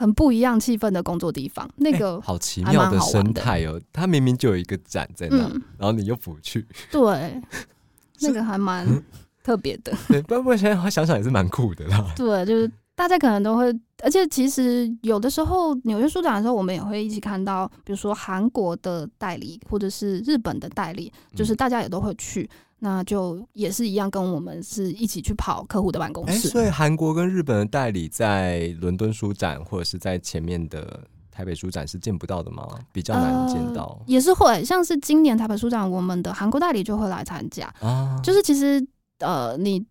[0.02, 3.80] 很不一样气氛的工作地方，那个好奇妙的生态哦。
[3.94, 5.38] 它明明就有一个展在那，
[5.78, 7.40] 然后你又不去，对，
[8.22, 8.88] 那个还蛮
[9.44, 9.96] 特别的。
[10.08, 12.14] 对，不过现在想想也是蛮酷的啦。
[12.16, 22.50] 对，就是大家可能都会，而且其实有的时候纽约书展的时候，我们也会一起看到，比如说韩国的代理或者是日本的代理，就是大家也都会去。
[22.84, 26.50] 那就也是一样，跟我们是一起去跑客户的办公室。
[26.50, 32.68] 所以韩国跟日本的代理在伦敦书展或者是在前面的台北书展是见不到的吗？
[32.92, 34.02] 比较难见到。
[34.08, 37.72] 也是会，像是今年台北书展，我们的韩国代理就会来参加。
[37.82, 38.84] 啊，就是其实
[39.20, 39.86] 呃，你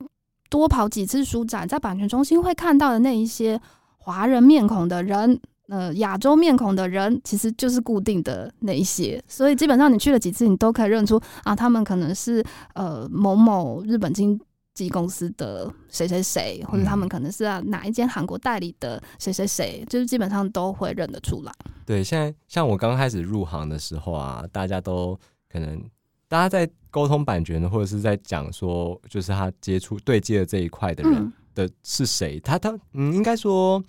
[0.49, 3.61] 多跑几次书展，在版权中心会看到的那一些
[3.99, 5.41] 华人面孔的人。
[5.71, 14.37] 呃，亚洲面孔的人其实就是固定的那一些，所以基本上你去了几次，你都可以认出啊，他们可能是呃某某日本经
[14.75, 21.53] 纪公司的谁谁谁，或者他们可能是啊哪一间韩国代理的谁谁谁，就是基本上都会认得出来。
[21.87, 25.17] 对，现在像我刚开始入行的时候啊，大家都
[25.49, 25.81] 可能
[26.27, 33.81] 大家在沟通版权，或者是在讲说，就是他接触对接的这一块的人的是谁，他他嗯，应该说。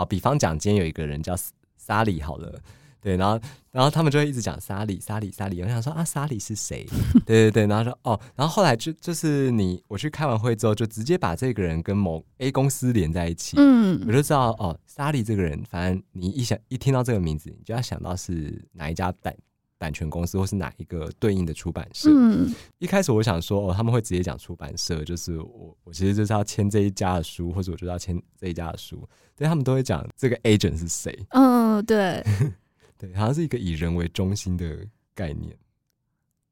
[0.00, 1.36] 好，比方讲，今天有一个人叫
[1.76, 2.58] 沙里，好了，
[3.02, 3.38] 对，然后，
[3.70, 5.60] 然后他们就会一直讲沙里，沙里，沙里。
[5.60, 6.86] 我想说啊，沙里是谁？
[7.26, 19.36] 对对对，然后说哦，然后后来就就是你，我去开完会之后，就直接把这个人跟某 A 公司连在一起，嗯，我就知道哦，沙里这个人，反正你一想一听到这个名字，你就要想到是哪一家代
[19.80, 22.10] 版权公司，或是哪一个对应的出版社。
[22.12, 28.96] 嗯，一开始我想说，哦，他们会直接讲出版社，就是我，我其实就是要签这一家的书，或者我就要签这一家的书。
[29.38, 31.18] 所以他们都会讲这个 agent 是谁。
[31.30, 32.22] 嗯，对，
[32.98, 34.76] 对，好像是一个以人为中心的
[35.14, 35.56] 概念。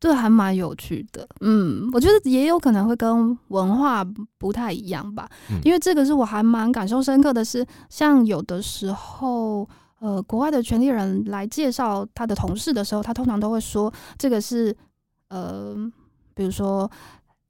[0.01, 1.29] 对，还蛮有趣的。
[1.41, 4.03] 嗯，我觉得也有可能会跟文化
[4.39, 5.29] 不太一样吧。
[5.63, 9.69] 因为这个是我还蛮感受深刻的是，像有的时候。
[10.01, 14.77] 呃，国外的权利人来介绍他的同事的时候，他通常都会说这个是
[15.29, 15.75] 呃，
[16.35, 16.91] 比如说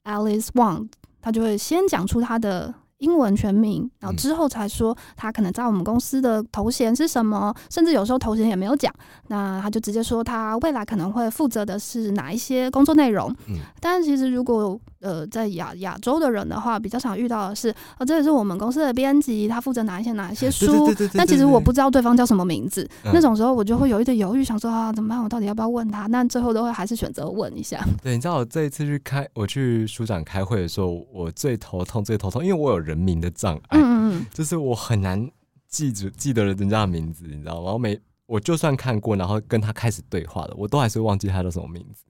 [0.04, 0.88] Alice Wang，
[1.20, 2.74] 他就会先讲出他的。
[2.98, 8.92] 英文全名，然后之后才说他可能在我们公司的头衔是什么，甚至有时候头衔也没有讲，
[9.28, 13.32] 那他就直接说他未来可能会负责的是哪一些工作内容。
[13.46, 25.22] 嗯，但是其实如果呃在亚亚洲的人的话，比较常遇到的是，呃，这也是我们公司的编辑，他负责哪一些哪一些书，但其实我不知道对方叫什么名字，那种时候我就会有一点犹豫，想说啊怎么办？
[25.22, 26.08] 我到底要不要问他？
[26.08, 27.86] 但最后都会还是选择问一下。
[28.02, 32.78] 对，你知道我这一次去开我去书展开会的时候，我最头痛最头痛，因为我有。
[32.88, 35.28] 人名的障碍，嗯嗯就是我很难
[35.68, 37.64] 记住记得了人家的名字，你知道吗？
[37.64, 42.04] 然后每我就算看过，然后跟他开始对话了，我都还是忘记他叫什么名字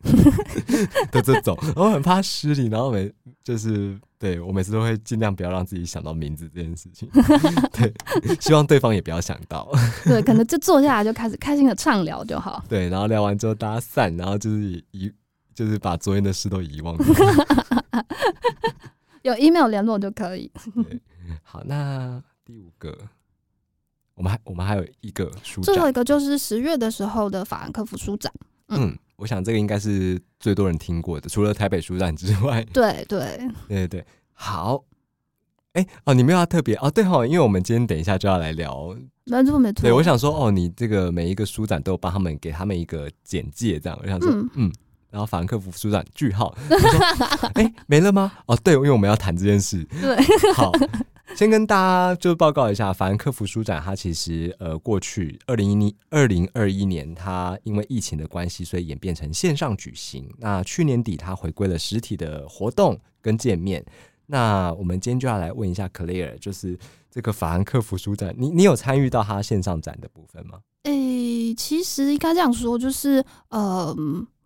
[1.12, 3.08] 的这种，我很怕失礼，然后每
[3.44, 7.08] 就是对我每次都会尽量不要让自己想到名字这件事情，
[7.72, 7.94] 对，
[8.40, 9.70] 希望对方也不要想到，
[10.04, 15.12] 对，可能就坐下来就开始开心的畅聊就好，对，然后聊完之后大家散，然后就是遗
[15.54, 16.96] 就是把昨天的事都遗忘。
[19.22, 20.50] 有 email 联络就可以。
[21.42, 22.96] 好，那第五个，
[24.18, 28.30] 我们还我们还有一个书展，最后一个就是十月的时候的法兰克福书展。
[28.68, 32.62] 嗯，我想这个应该是最多人听过的，除了台北书展之外。
[32.72, 34.84] 对对 对对，好。
[35.74, 39.82] 哎哦，你们要特别哦，对哈，因为我们今天等一下就要来聊，没错没错。
[39.82, 44.72] 对，我想说哦，你这个每一个书展都有帮他们给他们一个简介，这样我想说嗯。
[45.10, 46.54] 然后法兰克福书展句号，
[47.54, 48.30] 哎， 没了吗？
[48.44, 49.82] 哦，对，因为我们要谈这件事。
[49.84, 50.16] 对，
[50.52, 50.70] 好，
[51.36, 60.28] 先跟大家就报告一下，法兰克福书展它其实呃，过去二零一零二零二一年，它因为疫情的关系，所以演变成线上举行。
[60.38, 63.84] 那去年底它回归了实体的活动跟见面。
[64.26, 66.76] 那我们今天就要来问一下 Clare，就是
[67.10, 70.58] 这个法兰克福书展，你你有参与到它线上展的部分吗？
[70.84, 73.96] 诶，其实应该这样说，就是呃。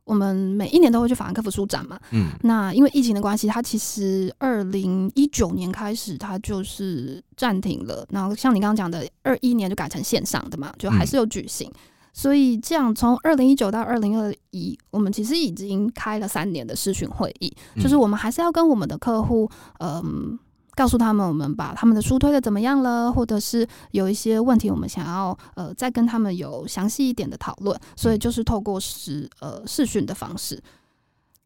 [0.05, 11.71] 我们每一年都会去法兰克福书展嘛，嗯，那因为疫情的关系，它其实二零一九年开始它就是暂停了，然后像你刚刚讲的，二一年就改成线上的嘛，就还是有举行，
[12.13, 20.39] 所以这样从二零一九到二零二一，我们其实已经开了三年的视讯会议，就是我们还是要跟我们的客户，嗯。
[20.75, 30.61] 告诉他们我们把他们的书推的怎么样了，或者是有一些问题我们想要呃再跟他们有详细一点的讨论，所以就是透过视呃视讯的方式。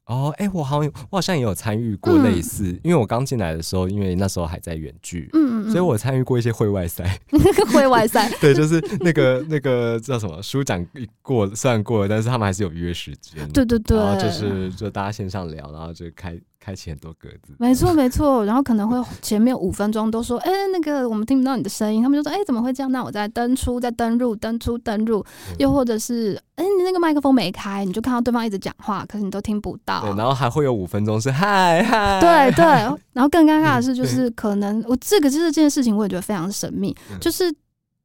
[0.06, 7.18] 哦，哎，我好像我好像也有参与过类似，因为我刚进来的时候，因为那时候还在远距，嗯嗯，所以我参与过一些会外赛，
[7.74, 10.86] 会外赛， 对，就是那个那个叫什么书展
[11.22, 16.40] 过，虽然过了，但是他们还是有约时间，对对对，然后就是就大家线上聊，然后就开。
[16.66, 22.90] 开启很多格子，没错没错， 然后可能会前面五分钟都说，哎，那个我们听不到你的声音，他们就说，哎，怎么会这样？
[22.90, 25.24] 那我再登出，再登入，登出，登入，
[25.60, 30.00] 又或者是，哎，你那个麦克风没开，你就看到对方一直讲话，可是你都听不到。
[30.00, 32.64] 对，然后还会有五分钟是嗨嗨，对对，
[33.14, 37.44] 然后更尴尬的是，就是可能我这个就是这件事情，我也觉得非常神秘，就是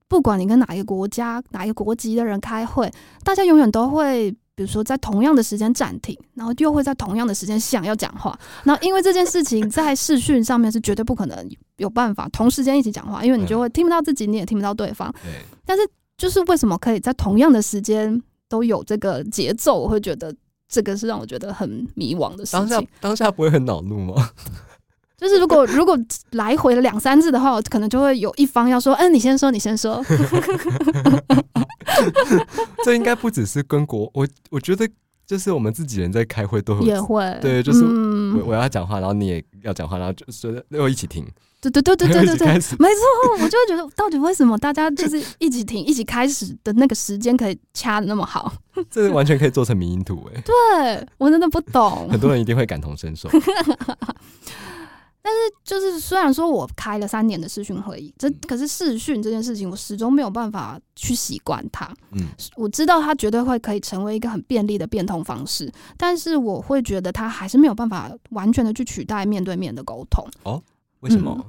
[0.08, 2.92] 不管你跟哪一个国家、哪一个国籍的人开会，
[3.24, 4.32] 大家永远都会。
[4.56, 8.38] 比如说，在同样的时间暂停，然后又会在同样的时间想要讲话。
[8.64, 15.12] 然后，因为这件事情在视讯上面是绝对不可能有办法同时间一起讲话，因为你就会听不到自己，你也听不到对方。
[15.24, 15.32] 对。
[15.66, 15.88] 但是，
[16.18, 19.80] 就是为什么可以在同样的时间都有这个节奏？
[19.80, 20.36] 我会觉得
[20.68, 22.60] 这个是让我觉得很迷惘的事情。
[22.60, 24.30] 当下当下不会很恼怒吗？
[25.22, 25.98] 就是如果 如果
[26.32, 30.04] 来回了两三次的话，可能就会有一方要说：“嗯，你先说，你先说。
[32.84, 34.90] ”这应该不只是跟国，我我觉得
[35.28, 40.26] 就是我们自己人在开会都也会对，就是我我要讲话，然后你也要讲话，然后就
[40.90, 41.24] 一起停。
[41.62, 42.48] 对对对对 对对对，
[42.80, 48.52] 没错，我就会觉得到底为什么大家就是一起停、一起开始的那个时间可以掐的那么好？
[48.90, 50.42] 这完全可以做成迷因图哎！
[50.42, 53.30] 对我真的不懂，很多人一定会感同身受。
[55.24, 61.86] 但是，就是虽然说我开了三年的视讯会议，这可是视讯这件事情，我始终没有办法去习惯它。
[62.12, 70.28] 嗯，我知道它绝对会可以成为一个很便利的变通方式，但是我会觉得它还是没有办法完全的去取代面对面的沟通。
[70.44, 70.62] 哦，
[71.02, 71.46] 为什么？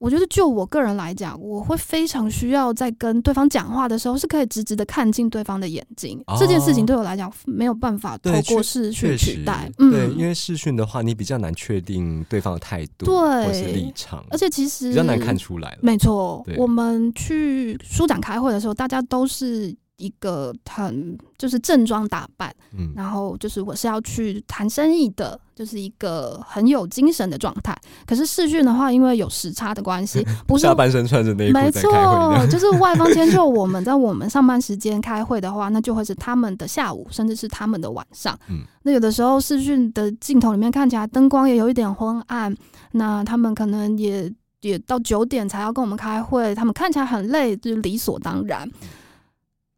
[0.00, 6.18] 我觉得，就我个人来讲，我会非常需要在跟对方讲话的时候，是可以直直的看进对方的眼睛。
[6.38, 9.70] 这件事情对我来讲，没有办法透过视讯取代。
[9.76, 15.76] 对，因为视讯的话，你比较难确定对方的态度，对，或是立场，而且其实比较难看出来。
[15.82, 19.76] 没错，我们去书展开会的时候，大家都是。
[20.00, 27.76] 一个很就是正装打扮，嗯，然后就是我是要去谈生意的，就是一个很有精神的状态。
[28.06, 38.36] 可是视讯的话，因为有时差的关系， 不是下半身穿着内裤没错，就是外方迁就我们在我们上班时间开会的话，那就会是他们的下午，甚至是他们的晚上。
[38.48, 42.54] 嗯，那有的时候视讯的镜头里面看起来灯光也有一点昏暗，
[42.92, 44.32] 那他们可能也
[44.62, 48.68] 也到九点才要跟我们开会，他们看起来很累，就是理所当然。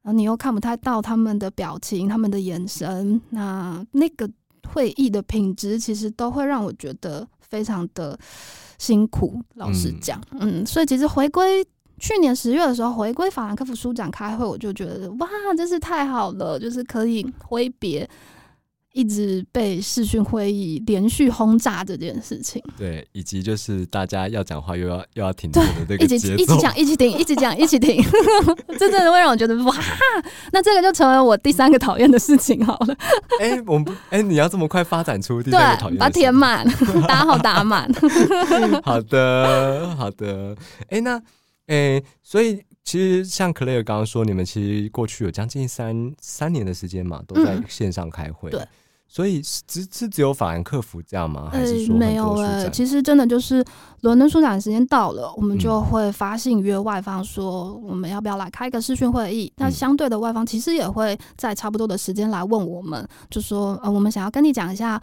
[0.02, 4.28] 然后你又看不太到他们的表情、他们的眼神，那那个
[4.68, 8.18] 会议的品质其实都会让我觉得非常的
[8.78, 9.40] 辛苦。
[9.54, 11.64] 老实讲，嗯，所以其实回归
[11.98, 18.08] 去年十月的时候，回归法兰克福书展开会，我就觉得哇，真是太好了，就是可以挥别。
[18.92, 28.04] 一直被视讯会议连续轰炸这件事情，对，以及就是大家要讲话又要又要停顿的这个节奏，一起讲， 一起停，一起讲，一起停，
[28.78, 29.74] 这真的会让我觉得哇，
[30.52, 32.94] 那这个就成为我第三个讨厌的事情好了。
[33.40, 36.66] 哎，我们不，哎，你要这么快发展出第三个讨厌，把它填满，
[37.08, 37.90] 打好打满。
[38.84, 40.54] 好的，好的。
[40.90, 41.18] 哎，那，
[41.66, 48.60] 哎，所以其实像 Clare 刚刚说，你们其实过去有将近三三年的时间嘛，都在线上开会，对。
[49.12, 51.50] 所以只是只有法兰克福这样吗？
[51.52, 52.66] 还是说没有哎？
[52.70, 53.62] 其实真的就是
[54.00, 59.52] 伦敦书展时间到了，我们就会发信约外方说我们要不要来开一个视讯会议。
[59.58, 64.98] 那相对的外方其实也会在差不多的时间来问我们，就说呃我们想要跟你讲一下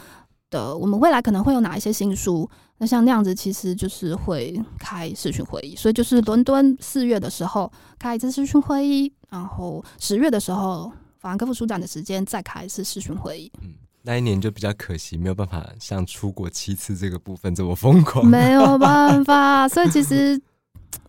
[0.50, 2.50] 的，我们未来可能会有哪一些新书。
[2.80, 5.76] 那像那样子其实就是会开视讯会议。
[5.76, 13.52] 所以就是伦敦四月的时候开一次视讯会议，然后十月的时候法兰克福书展的时间再开一次视讯会议。
[13.62, 13.76] 嗯。
[14.10, 18.26] 那一年就比较可惜，没有办法像出国七次这个部分这么疯狂。
[18.26, 20.42] 没有办法，所以其实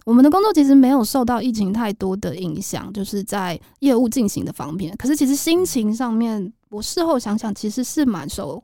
[0.05, 4.95] 我们的工作其实没有受到疫情太多的影响，就是在业务进行的方面。
[4.99, 8.63] 可是其实心情上面，我事后想想，其实是蛮受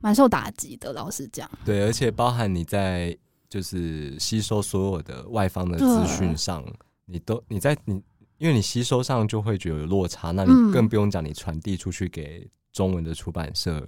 [0.00, 0.92] 蛮受打击的。
[0.92, 3.16] 老实讲，对，而且包含你在
[3.48, 6.62] 就是吸收所有的外方的资讯上，
[7.06, 7.94] 你都你在你
[8.36, 12.46] 因为你吸收上就会觉得有落差，那你更不用讲你传递出去给。
[12.72, 13.86] 中文的出版社，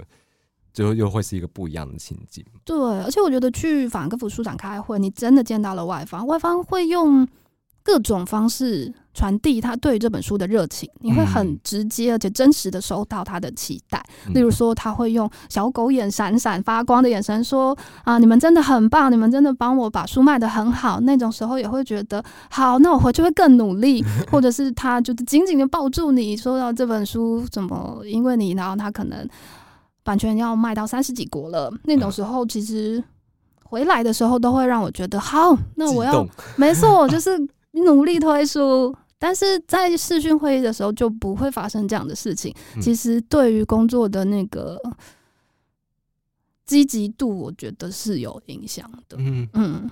[0.72, 2.44] 最后又会是一个不一样的情景。
[2.64, 7.26] 对，而且我觉得去法兰克福书展开会，你真的见到了外方，外方会用
[7.84, 14.02] 各种方式传递他对这本书的热情，你会很直接而且真实的收到他的期待。
[14.32, 24.02] 例如说，他会用小狗眼闪闪发光的眼神说：“啊，你们真的很棒，你们真的帮我把书卖得很好。”那种时候也会觉得好，那我回去会更努力。
[24.32, 29.28] 或者是他就是紧紧的抱住你，说到这本书怎么因为你，然后他可能
[30.02, 31.70] 版权要卖到三十几国了。
[31.84, 33.04] 那种时候，其实
[33.62, 36.26] 回来的时候都会让我觉得好，那我要
[36.56, 37.30] 没错，就是。
[37.74, 42.54] 努力推出，但是在视讯会议的时候就不会发生这样的事情。
[42.80, 44.80] 其实对于工作的那个
[46.64, 49.16] 积极度，我觉得是有影响的。
[49.18, 49.90] 嗯嗯，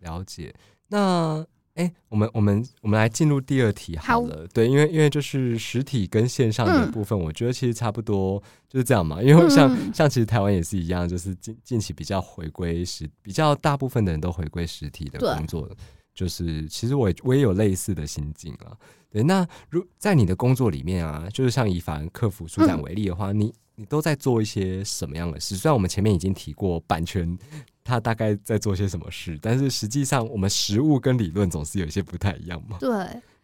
[0.00, 0.54] 了解。
[0.88, 4.46] 那哎，我们我们我们来进入第二题好了。
[4.54, 9.22] 对，因为因为就是实体跟线上的部分，我觉得其实差不多就是这样嘛。
[9.22, 15.68] 因为像像其实台湾也是一样，就是近近期比较回归实，比较大部分的人都回归实体的工作。
[16.16, 18.72] 就是，其实我我也有类似的心境啊。
[19.10, 25.56] 对，那如在你的工作里面啊，就是像以凡客服书展为例的话，你你都在做一些什么样的事？
[25.56, 27.38] 虽然我们前面已经提过版权，
[27.84, 32.78] 它大概在做些什么事，但是实际上我们实物跟理论总是有一些不太一样嘛。
[32.80, 32.88] 对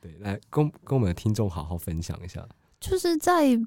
[0.00, 2.42] 对，来跟跟我们的听众好好分享一下。
[2.80, 3.60] 就是在。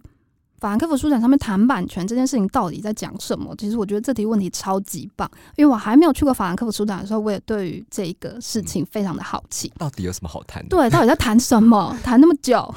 [0.60, 3.54] 法兰克福书展上面谈版权这件事情到底在讲什么？
[3.58, 9.72] 其实我觉得这题问题超级棒，因为我还没有去过法兰克福书展的时候，我也对于这个事情非常的好奇。
[9.78, 10.70] 到底有什么好谈的？
[10.76, 11.96] 对，到底在谈什么？
[12.04, 12.74] 谈那么久，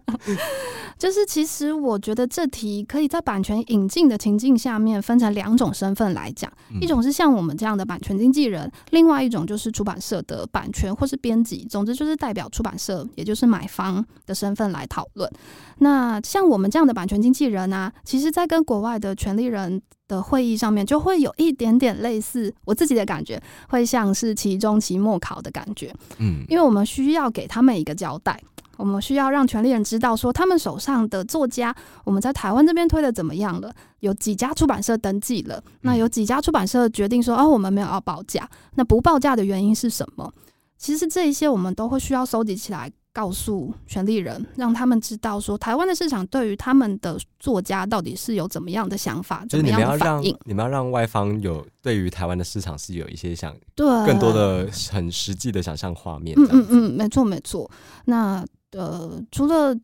[0.98, 15.30] 就是其实我觉得这题可以在版权引进的情境下面分成两种身份来讲，一种是像我们这样的版权经纪人，另外一种就是出版社的版权或是编辑，总之就是代表出版社，也就是买方的身份来讨论。
[15.78, 25.94] 那像我们这样的版权经纪人啊，其实，在跟国外的权利人的会议上面，就会有一点点类似我自己的感觉，会像是期中、期末考的感觉。
[26.18, 28.40] 嗯，因为我们需要给他们一个交代，
[28.76, 31.74] 我们需要让权利人知道说，他们手上的作家，
[32.04, 33.72] 我们在台湾这边推的怎么样了？
[34.00, 35.62] 有几家出版社登记了？
[35.82, 38.48] 那有几家出版社决定说，哦，我们没有要报价？
[38.74, 40.32] 那不报价的原因是什么？
[40.78, 42.90] 其实这一些我们都会需要收集起来。
[43.12, 56.36] 告诉权利人，让他们知道说，台湾的市场对于他们的作家到底是有怎么样的想法，就是你们要让你们要让外方有对于台湾的市场是有一些想对更多的很实际的想象画面。
[56.38, 57.68] 嗯嗯嗯，没错没错。
[58.04, 59.76] 那呃，除了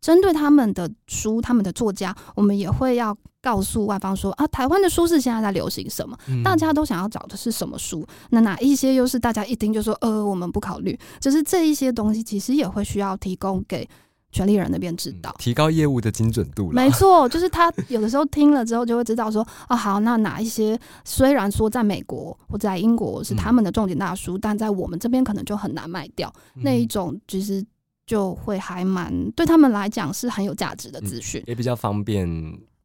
[0.00, 3.16] 针对他们的书、他们的作家，我们也会要。
[3.42, 6.14] 告诉外方说啊，台湾的书是现在在流行什么？
[6.44, 8.06] 大家都想要找的是什么书？
[8.28, 10.94] 那哪一些又是大家一听就说呃，我们不考虑？
[11.18, 13.88] 就是这一些东西，其实也会需要提供给
[14.30, 16.70] 权利人那边知道，提高业务的精准度。
[16.70, 26.30] 没错，就是他有的时候听了之后就会知道说啊，好，那哪一些虽然说在美国或在英国是他们的重点大书，但在我们这边可能就很难卖掉。
[26.56, 27.64] 那一种其实
[28.10, 32.28] 就会还蛮对他们来讲是很有价值的资讯，也比较方便。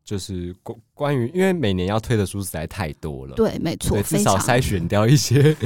[0.05, 5.57] 就是关关于，因为每年要推的书实在太多了，对，没错，至少筛选掉一些，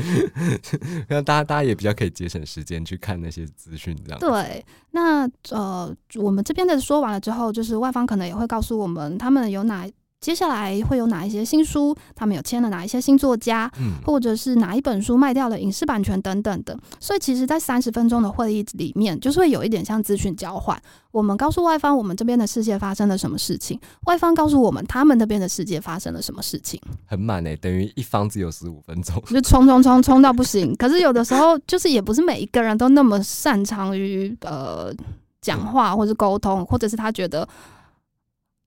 [1.10, 4.18] 让大家大家也比较可以节省时间去看那些资讯，这样。
[4.18, 9.86] 对，那呃，我们这边的说完了之后，就是外方可能也会告诉我们，他们有哪。
[10.22, 11.96] 接下来会有哪一些新书？
[12.14, 13.72] 他们有签了哪一些新作家？
[13.80, 16.78] 嗯，或者是哪一本书卖掉了影视版权等等的。
[17.00, 20.78] 所以其实，在三十分钟的会议里面，就是会有一点像资讯交换。
[21.12, 26.78] 我们告诉外方，我们这边的世界发生了什么事情；外方告诉我们，他们那边的世界发生了什么事情。
[27.06, 30.76] 很满诶，等于一方只有十五分钟，就冲冲冲冲到不行。
[30.76, 34.94] 可是有的时候，就是也不是每一个人都那么擅长于呃
[35.40, 37.48] 讲话或是沟通，或者是他觉得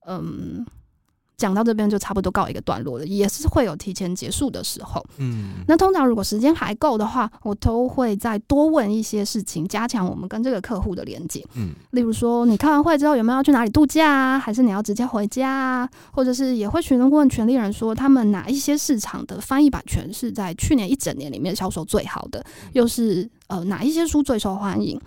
[0.07, 0.65] 嗯。
[1.37, 5.05] 讲到这边就差不多告一个段落了，也是会有提前结束的时候。
[5.19, 11.45] 嗯，那通常如果时间还够的话，我都会再多问一些事情，加强我们跟这个客户的连接。
[11.55, 14.39] 嗯，例如说，你开完会之后有没有要去哪里度假啊？
[14.39, 15.89] 还是你要直接回家啊？
[16.13, 22.45] 或者是也会询问权利人说，他们哪一些市场的翻译版权是在去年一整年里面销售最好的？
[22.73, 25.01] 又是呃哪一些书最受欢迎？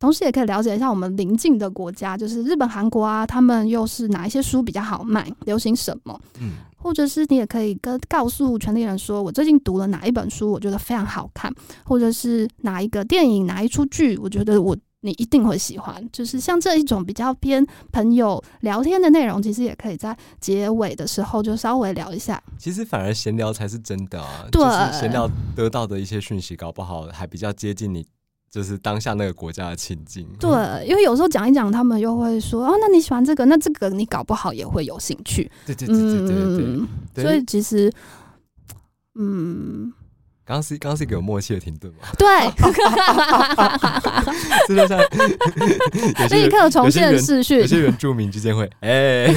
[0.00, 6.18] 同时也可以了解一下我们邻近的国家，就是日本、韩国啊，他们又是哪一些书比较好卖，流行什么？
[6.40, 11.52] 嗯，或者是你也可以跟告诉权利人说，我最近读了哪一本书，我觉得非常好看，
[11.84, 16.02] 或者是哪一个电影、哪一出剧，我觉得我你一定会喜欢。
[16.10, 22.42] 就是像这一种比较偏朋友聊天的内容，其实也可以在结尾的时候就稍微聊一下。
[22.56, 24.62] 其实反而闲聊才是真的啊，对，
[24.98, 28.06] 闲聊得到的一些讯息，搞不好还比较接近你。
[28.50, 30.26] 就是当下那个国家的情境。
[30.38, 30.50] 对，
[30.86, 33.46] 因为有时候讲一讲，他们又会说：“哦，那你喜欢这个？
[33.46, 37.24] 那这个你搞不好也会有兴趣。”对对对对对对。
[37.24, 37.92] 所以其实，
[39.14, 39.92] 嗯。
[40.42, 41.98] 刚刚是刚刚是一个有默契的停顿嘛？
[42.18, 42.26] 对，
[44.66, 44.98] 这就像
[46.36, 49.32] 立刻重现视讯，有些原住民之间会 哎，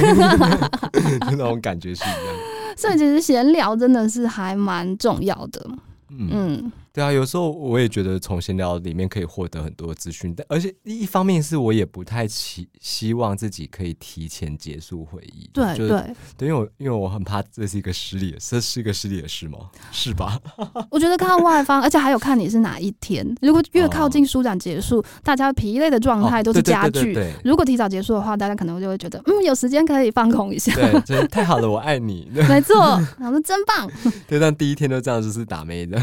[1.20, 2.34] 那种感觉是一样。
[2.76, 5.70] 所以其实闲聊真的是还蛮重要的。
[6.10, 6.72] 嗯。
[6.94, 15.50] 对啊，有时候我也觉得从闲聊里面可以获得很多资讯，但而且一方面是我也不太希希望自己可以提前结束会议。
[15.52, 15.88] 对对
[16.38, 19.58] 对，因为我因为我很怕这是一个失礼，这是一个失礼的事吗？
[19.90, 20.38] 是吧？
[20.88, 23.26] 我觉得看外方，而且还有看你是哪一天。
[23.42, 27.18] 如果越靠近书展结束，大家疲累的状态都是加剧。
[27.42, 30.72] 如果提早结束的话，大家可能就会觉得嗯，有时间可以放空一下。
[31.04, 32.30] 对， 太好了，我爱你。
[32.48, 32.76] 没错，
[33.18, 33.90] 我说真棒。
[34.28, 36.00] 对，但第一天都这样，就是打妹的。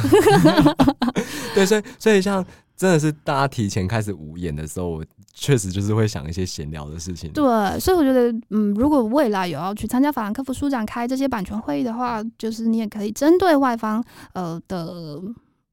[1.56, 7.32] 对，所以所以像真的是大家提前开始无言的时候，我确实就是会想一些闲聊的事情。
[7.32, 7.44] 对，
[7.80, 14.04] 所以我觉得，嗯，如果未来有要去参加法兰克福书展开这些版权会议的话，就是你也可以针对外方
[14.34, 15.22] 呃的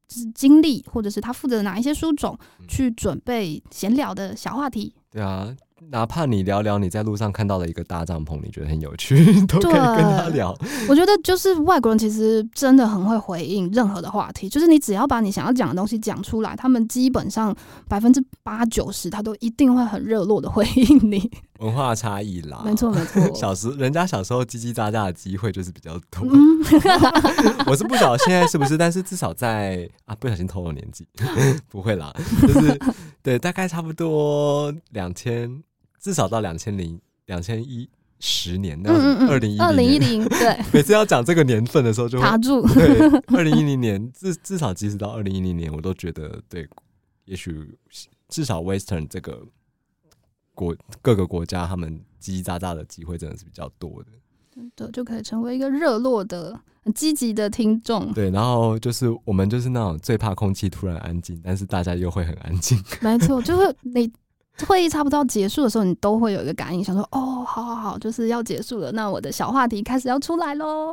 [0.08, 4.94] 是经历，或者是他负责的哪一些书种，去准备闲聊的小话题。
[5.10, 5.54] 对啊。
[5.90, 10.54] 哪怕你聊聊你在路上看到了一个大帐篷，你觉得很有趣， 都可以跟他聊。
[10.88, 17.54] 我觉得就是外国人其实真的很会回应任何的话题，就是你只要把你想要讲的东西讲出来，他们基本上
[17.88, 21.30] 百分之八九十他都一定会很热络的回应你。
[21.58, 23.22] 文化差异啦，没错没错。
[23.34, 26.26] 小时人家小时候叽叽喳喳的机会就是比较多。
[27.66, 31.06] 我是不晓得现在是不是，但是至少在啊，不小心透露年纪，
[31.68, 32.80] 不会啦，就是
[33.22, 35.62] 对，大概差不多两千。
[36.00, 37.86] 至少到两千零两千一
[38.20, 38.92] 十年，那
[39.28, 42.62] 二零一二零一零对，每次要讲这个年份的时候就卡住。
[42.68, 43.00] 对，
[43.36, 46.66] 二零一零年至至少即使到二零一零年，我都觉得对，
[47.24, 47.76] 也许
[48.28, 49.42] 至少 Western 这个
[50.58, 51.88] 国各个国家他们
[52.20, 58.12] 叽叽喳喳的机会真的是比较多的，对，就可以成为一个热络的、很积极的听众。
[58.12, 62.76] 对，然后就是我们就是那种最怕空气突然安静，但是大家又会很安静。
[63.00, 64.12] 没错，就是你。
[64.66, 70.92] 会议差不多要结束的时候，你都会有一个感应，想说：“哦，好好好，就是要结束了，那我的小话题开始要出来喽。”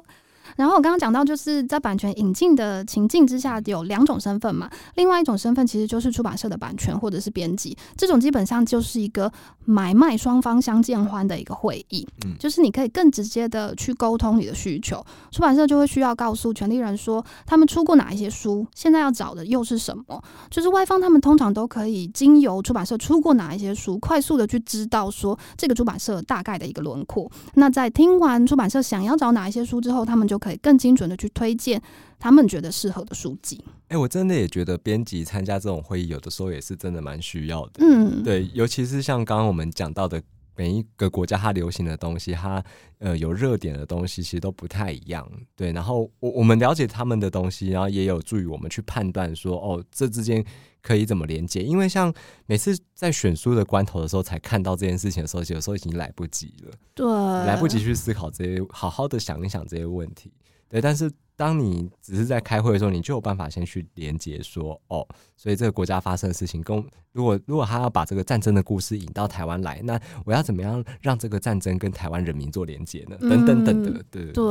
[0.55, 4.69] 然后我刚刚讲到，就是在版权引进的情境之下，有两种身份嘛。
[4.95, 9.31] 另外一种身份其实就是出版社的版权或者是编辑，这种基本上就是一个
[9.65, 12.07] 买卖双方相见欢的一个会议。
[12.25, 20.23] 嗯，就是你可以更直接的去沟通你的需求，出版社就会需要告诉权利人说，他们出过哪一些书，现在要找的又是什么。
[20.51, 27.29] 就是外方他们通常都可以经由出版社出过哪一些书，快速的去知道说这个出版社大概的一个轮廓。
[27.55, 31.81] 那在听完出版社想要找哪一些书之后，他们就就可以更精准的去推荐
[32.19, 33.63] 他们觉得适合的书籍。
[33.87, 37.71] 哎，我真的也觉得编辑参加这种会议，有的时候也是真的蛮需要的。
[37.79, 40.21] 嗯，对，尤其是像刚刚我们讲到的，
[40.55, 42.63] 每一个国家它流行的东西，它
[42.99, 45.29] 呃有热点的东西，其实都不太一样。
[45.55, 50.45] 对，然后我我们了解他们的东西，然后也有助于我们去判断说，哦，这之间。
[50.85, 51.63] 可以怎么连接？
[51.63, 52.13] 因为像
[52.45, 56.71] 每次在选书的关头的时候，才看到这件事情的时候，有时候已经来不及了。
[56.93, 60.31] 对，来不及去思考这些，好好的想一想这些问题。
[60.69, 65.07] 对，但是当你只是在开会的时候，你就有办法先去连接说，哦，
[65.37, 73.17] 所以这个国家发生的事情，跟如果如果他要把这个战争的故事引到台湾来，那我要怎么样让这个战争跟台湾人民做连接呢？
[73.19, 74.43] 等等等的，对对。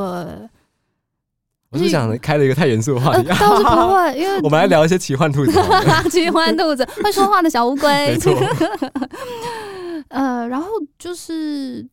[1.70, 5.52] 我是想开了一个太严肃的话题，倒是不会，因为我们来聊一些奇幻兔子，
[6.08, 8.16] 奇幻兔子会说话的小乌龟。
[10.06, 11.84] 呃，然后就是，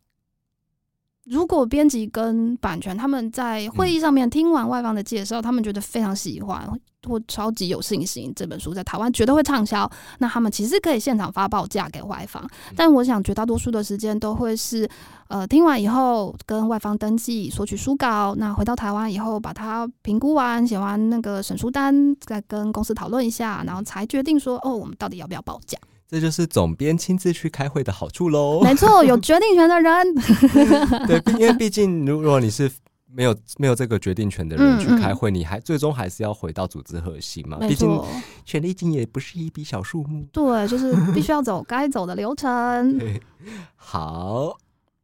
[1.26, 6.70] 如果编辑跟版权他们在会议上面听完外方的介绍，他们觉得非常喜欢。
[7.10, 9.90] 或超级有信心，这本书在台湾绝对会畅销。
[10.20, 14.88] 那他们其实可以现场发报价给外方，但我想绝大多数的时间都会是，
[15.28, 25.80] 呃，听完以后跟外方登记索取书稿，那回到台湾以后把它评估完，写完那个审书单，再跟公司讨论一下，然后才决定说，哦，我们到底要不要报价？
[26.12, 28.62] 这就是总编亲自去开会的好处喽。
[28.62, 30.16] 没错，有决定权的人。
[31.08, 32.70] 对，因为毕竟如果你是。
[33.14, 37.58] 没有没有这个决定权的人去开会，你还最终还是要回到组织核心嘛？
[37.68, 38.02] 毕竟
[38.46, 40.26] 权力金也不是一笔小数目。
[40.32, 42.98] 对，就是必须要走该走的流程。
[43.76, 44.58] 好，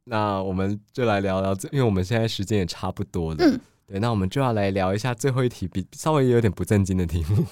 [0.04, 3.36] 那我们就来聊聊这，因为我们现在时间也差不多了。
[3.40, 7.42] 嗯，对，那我们就要来聊一下最后一题，比稍微有点不正经的题目，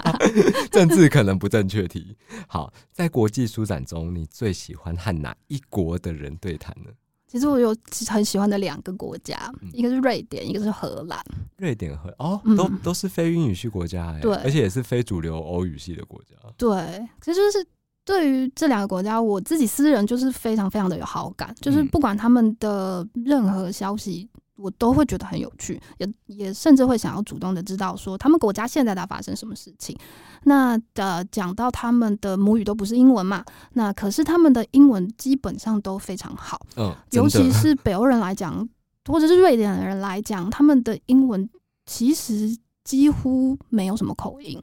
[0.70, 2.14] 政治可能不正确题。
[2.46, 6.90] 好，在国际书展中，你最喜欢和哪一国的人对谈呢？
[7.26, 7.74] 其实我有
[8.08, 11.18] 很喜欢的两个国家，一个是瑞典，一个是荷兰。
[11.56, 16.34] 瑞典和哦，都都是非英语系国家，对，而且也是非主流欧语系的国家。
[16.58, 17.66] 对，其实就是
[18.04, 24.28] 对于这两个国家，我自己私人就是非常非常的有好感，就是不管他们的任何消息。
[24.60, 29.96] 我都会觉得很有趣，也也甚至会想要主动的知道说他们国家现在在发生什么事情。
[30.44, 38.68] 那呃，讲到他们的母语都不是英文嘛，那可是他们的英文基本上都非常好，嗯，尤其 是北欧人来讲，
[39.06, 41.48] 或者是瑞典人来讲，他们的英文
[41.86, 44.60] 其实几乎没有什么口音，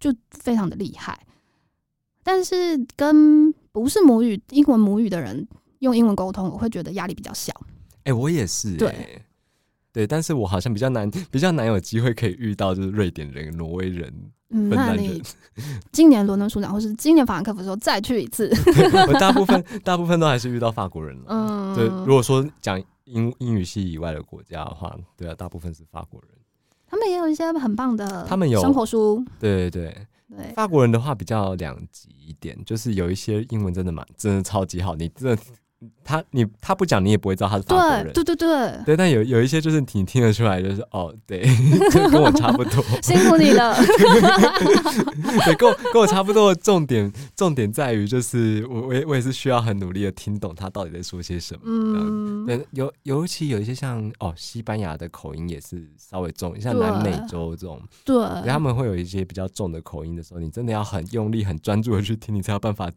[0.00, 1.18] 就非常的厉害。
[2.24, 5.46] 但是跟不是母语英文母语的人
[5.78, 7.54] 用英文沟通，我会觉得压力比较小。
[8.06, 9.20] 哎，我也是，对
[9.92, 14.12] 对，但是我好像比较难，比较难有机会可以遇到就是瑞典人、挪威人。
[14.50, 15.20] 嗯，那你
[15.90, 18.48] 今年伦敦书展，或是今年法兰克福的时候再去一次？
[19.08, 21.24] 我大部分大部分都还是遇到法国人了。
[21.26, 21.86] 嗯， 对。
[22.06, 26.30] 如果说讲英英语系以外的国家的话，对啊，大部分是法国人。
[26.88, 29.24] 他们也有一些很棒的，他们有生活书。
[29.40, 35.42] 对对对对，法国人的话比较两极一点，就是有一些英文真的蛮真的超级好，你真的。
[36.06, 41.40] 他你他不讲你也不会知道他是法国人，对对对对对，但有有一些就是你听得出来，就是哦，对，
[42.10, 43.74] 跟我差不多，辛苦你了，
[45.44, 46.54] 对，跟我跟我差不多。
[46.54, 51.60] 重点重点在于，就是我我也我也是需要很努力的听懂他到底在说些什么。
[51.64, 62.90] 嗯，对，尤尤其有一些像哦，西班牙的口音也是稍微重，像南美洲这种，对，他们会有一些比较重的口音的时候，你真的要很用力、很专注的去听，你才有办法。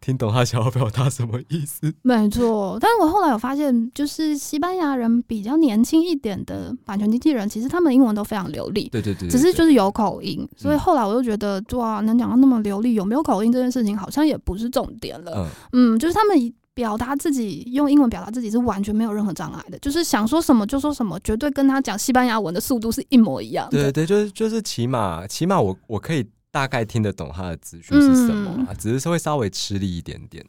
[0.00, 1.92] 听懂他想要表达什么意思？
[2.02, 8.88] 没错，但是我后来有发现，就是西班牙人比较年轻一点的版权经纪人，其实他们英文都非常流利。
[8.90, 15.48] 对对对，只是就是有口音，所以后来我就觉得，哇，能讲到那么流利，有没有口音这件事情好像也不是重点了。
[15.72, 23.68] 嗯，就是他们表达自己用英文表达自己是完全没有任何障碍的，就是想说什么就说什么，绝对跟他讲西班牙文的速度是一模一样。
[23.70, 26.26] 对对，就是就是起码起码我我可以。
[26.52, 30.44] 大概听得懂他的资讯是什么，只是说会稍微吃力一点点。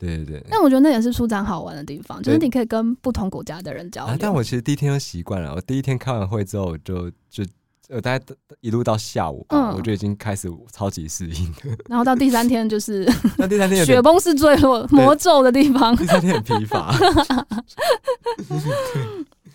[0.00, 0.46] 对对对。
[0.50, 4.16] 但我觉得那也是出展好玩的地方，就是你可以跟不同国家的人交流。
[4.18, 7.44] 但我其实第一天就习惯了，我第一天开完会之后，就就
[7.88, 8.24] 呃大概
[8.60, 11.54] 一路到下午，嗯，我就已经开始超级适应。
[11.88, 13.06] 然后到第三天就是，
[13.38, 16.94] 那第三天雪崩式坠落魔咒的地方，第三天很疲乏。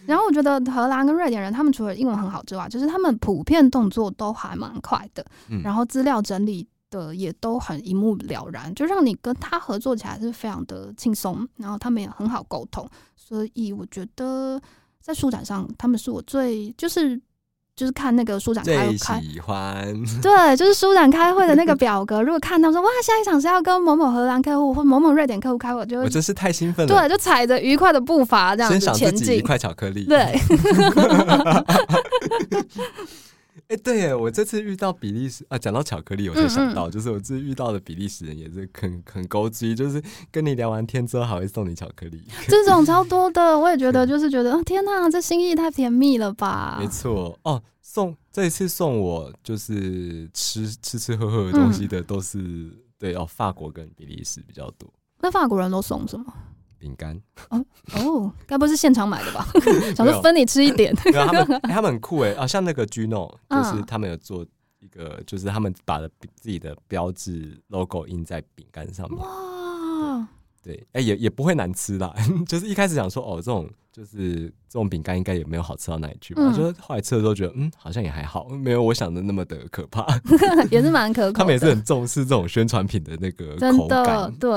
[0.05, 5.25] 然后我觉得荷兰跟瑞典人，他们除了英文很好之外，就是他们普遍动作都还蛮快的，
[5.63, 14.61] 然后资料整理的也都很一目了然，就让你跟他合作起来是非常的轻松，然后他们也很好沟通，所以我觉得
[14.99, 17.21] 在书展上，他们是我最就是。
[17.75, 19.85] 就是看那个书展开开，喜欢
[20.21, 22.23] 对，就是书展开会的那个表格。
[22.23, 27.01] 如果看到说哇，下一场是要跟某某荷兰客户或某某瑞典客户开会，就我真是太兴奋了。
[27.01, 29.35] 对，就踩着愉快的步伐这样子前进。
[29.37, 30.05] 一块巧克力。
[30.05, 30.39] 对。
[33.67, 40.01] 哎，对，我这次遇到比利时啊，讲到巧克力，我就想到，就是我这次遇到的比利时人也是很很勾机，就是
[40.31, 46.77] 跟你聊完天之后还会送你巧克力， 这种超多的，我也觉得就是觉得，天哪，这心意太甜蜜了吧？
[46.79, 54.87] 没错，哦，送这一次送我就是吃吃吃喝喝的东西的都是对哦，法国跟比利时比较多。
[55.21, 56.25] 那法国人都送什么？
[56.85, 57.19] 饼干
[57.49, 57.65] 哦
[57.95, 59.47] 哦，该不是现场买的吧？
[59.97, 60.93] 想说分你吃一点。
[61.11, 64.45] 他们他们很酷哎啊，像那个 Gino，就是他们有做
[64.79, 69.19] 一个，就是他们把的自己的标志 logo 印在饼干上面。
[69.19, 70.27] 哇，
[70.61, 72.13] 对，哎也也不会难吃啦。
[72.47, 76.53] 就是一开始想说哦，这种就是这种饼干应该也没有好吃到哪里去吧。
[76.53, 80.05] 就是后来吃的时候觉得嗯，好像也还好，没有我想的那么的可怕。
[80.69, 81.39] 也是蛮可口。
[81.39, 84.51] 他们也是很重视这种宣传品的那个口感，对。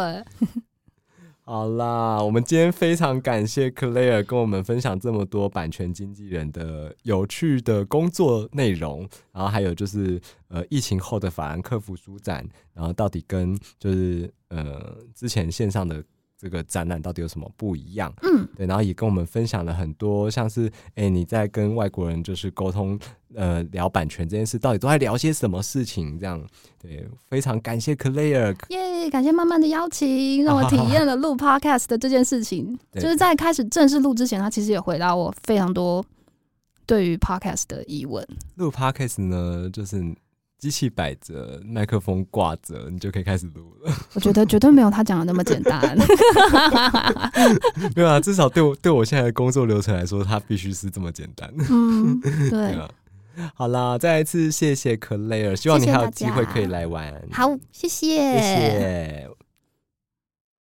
[1.51, 16.05] 好啦，我们今天非常感谢 Claire 跟我们分享这么多版权经纪人的有趣的工作内容，然后还有就是呃疫情后的法兰克福书展，然后到底跟就是呃之前线上的。
[16.41, 18.13] 这个展览到底有什么不一样？
[18.23, 22.97] 嗯，对，然后也跟我们分享了很多，像是哎，你在跟外国人就是沟通，
[23.35, 26.17] 呃，聊版权这件事，到底都在聊些什么事情？
[26.17, 26.41] 这样，
[26.81, 32.79] 对，非常感谢 Claire，耶，感谢慢慢的邀请，让我体验了录 Podcast 的这件事情。
[32.95, 36.05] 就是在开始正式录之前，他其实也回答我非常多
[36.87, 38.25] 对于 Podcast 的疑问。
[38.55, 40.15] 录 Podcast 呢，就是。
[40.59, 43.93] 机器摆着，麦克风挂着，你就可以开始录了。
[44.15, 45.97] 我觉得绝对没有他讲的那么简单。
[47.95, 51.49] 对啊，至少对我对我现在的工作流程来说，它必须是这么简单。
[51.71, 52.77] 嗯，对。
[53.55, 57.15] 好啦，再一次谢谢 Claire，希望你还有机会可以来玩。
[57.31, 59.29] 好，谢谢，谢谢。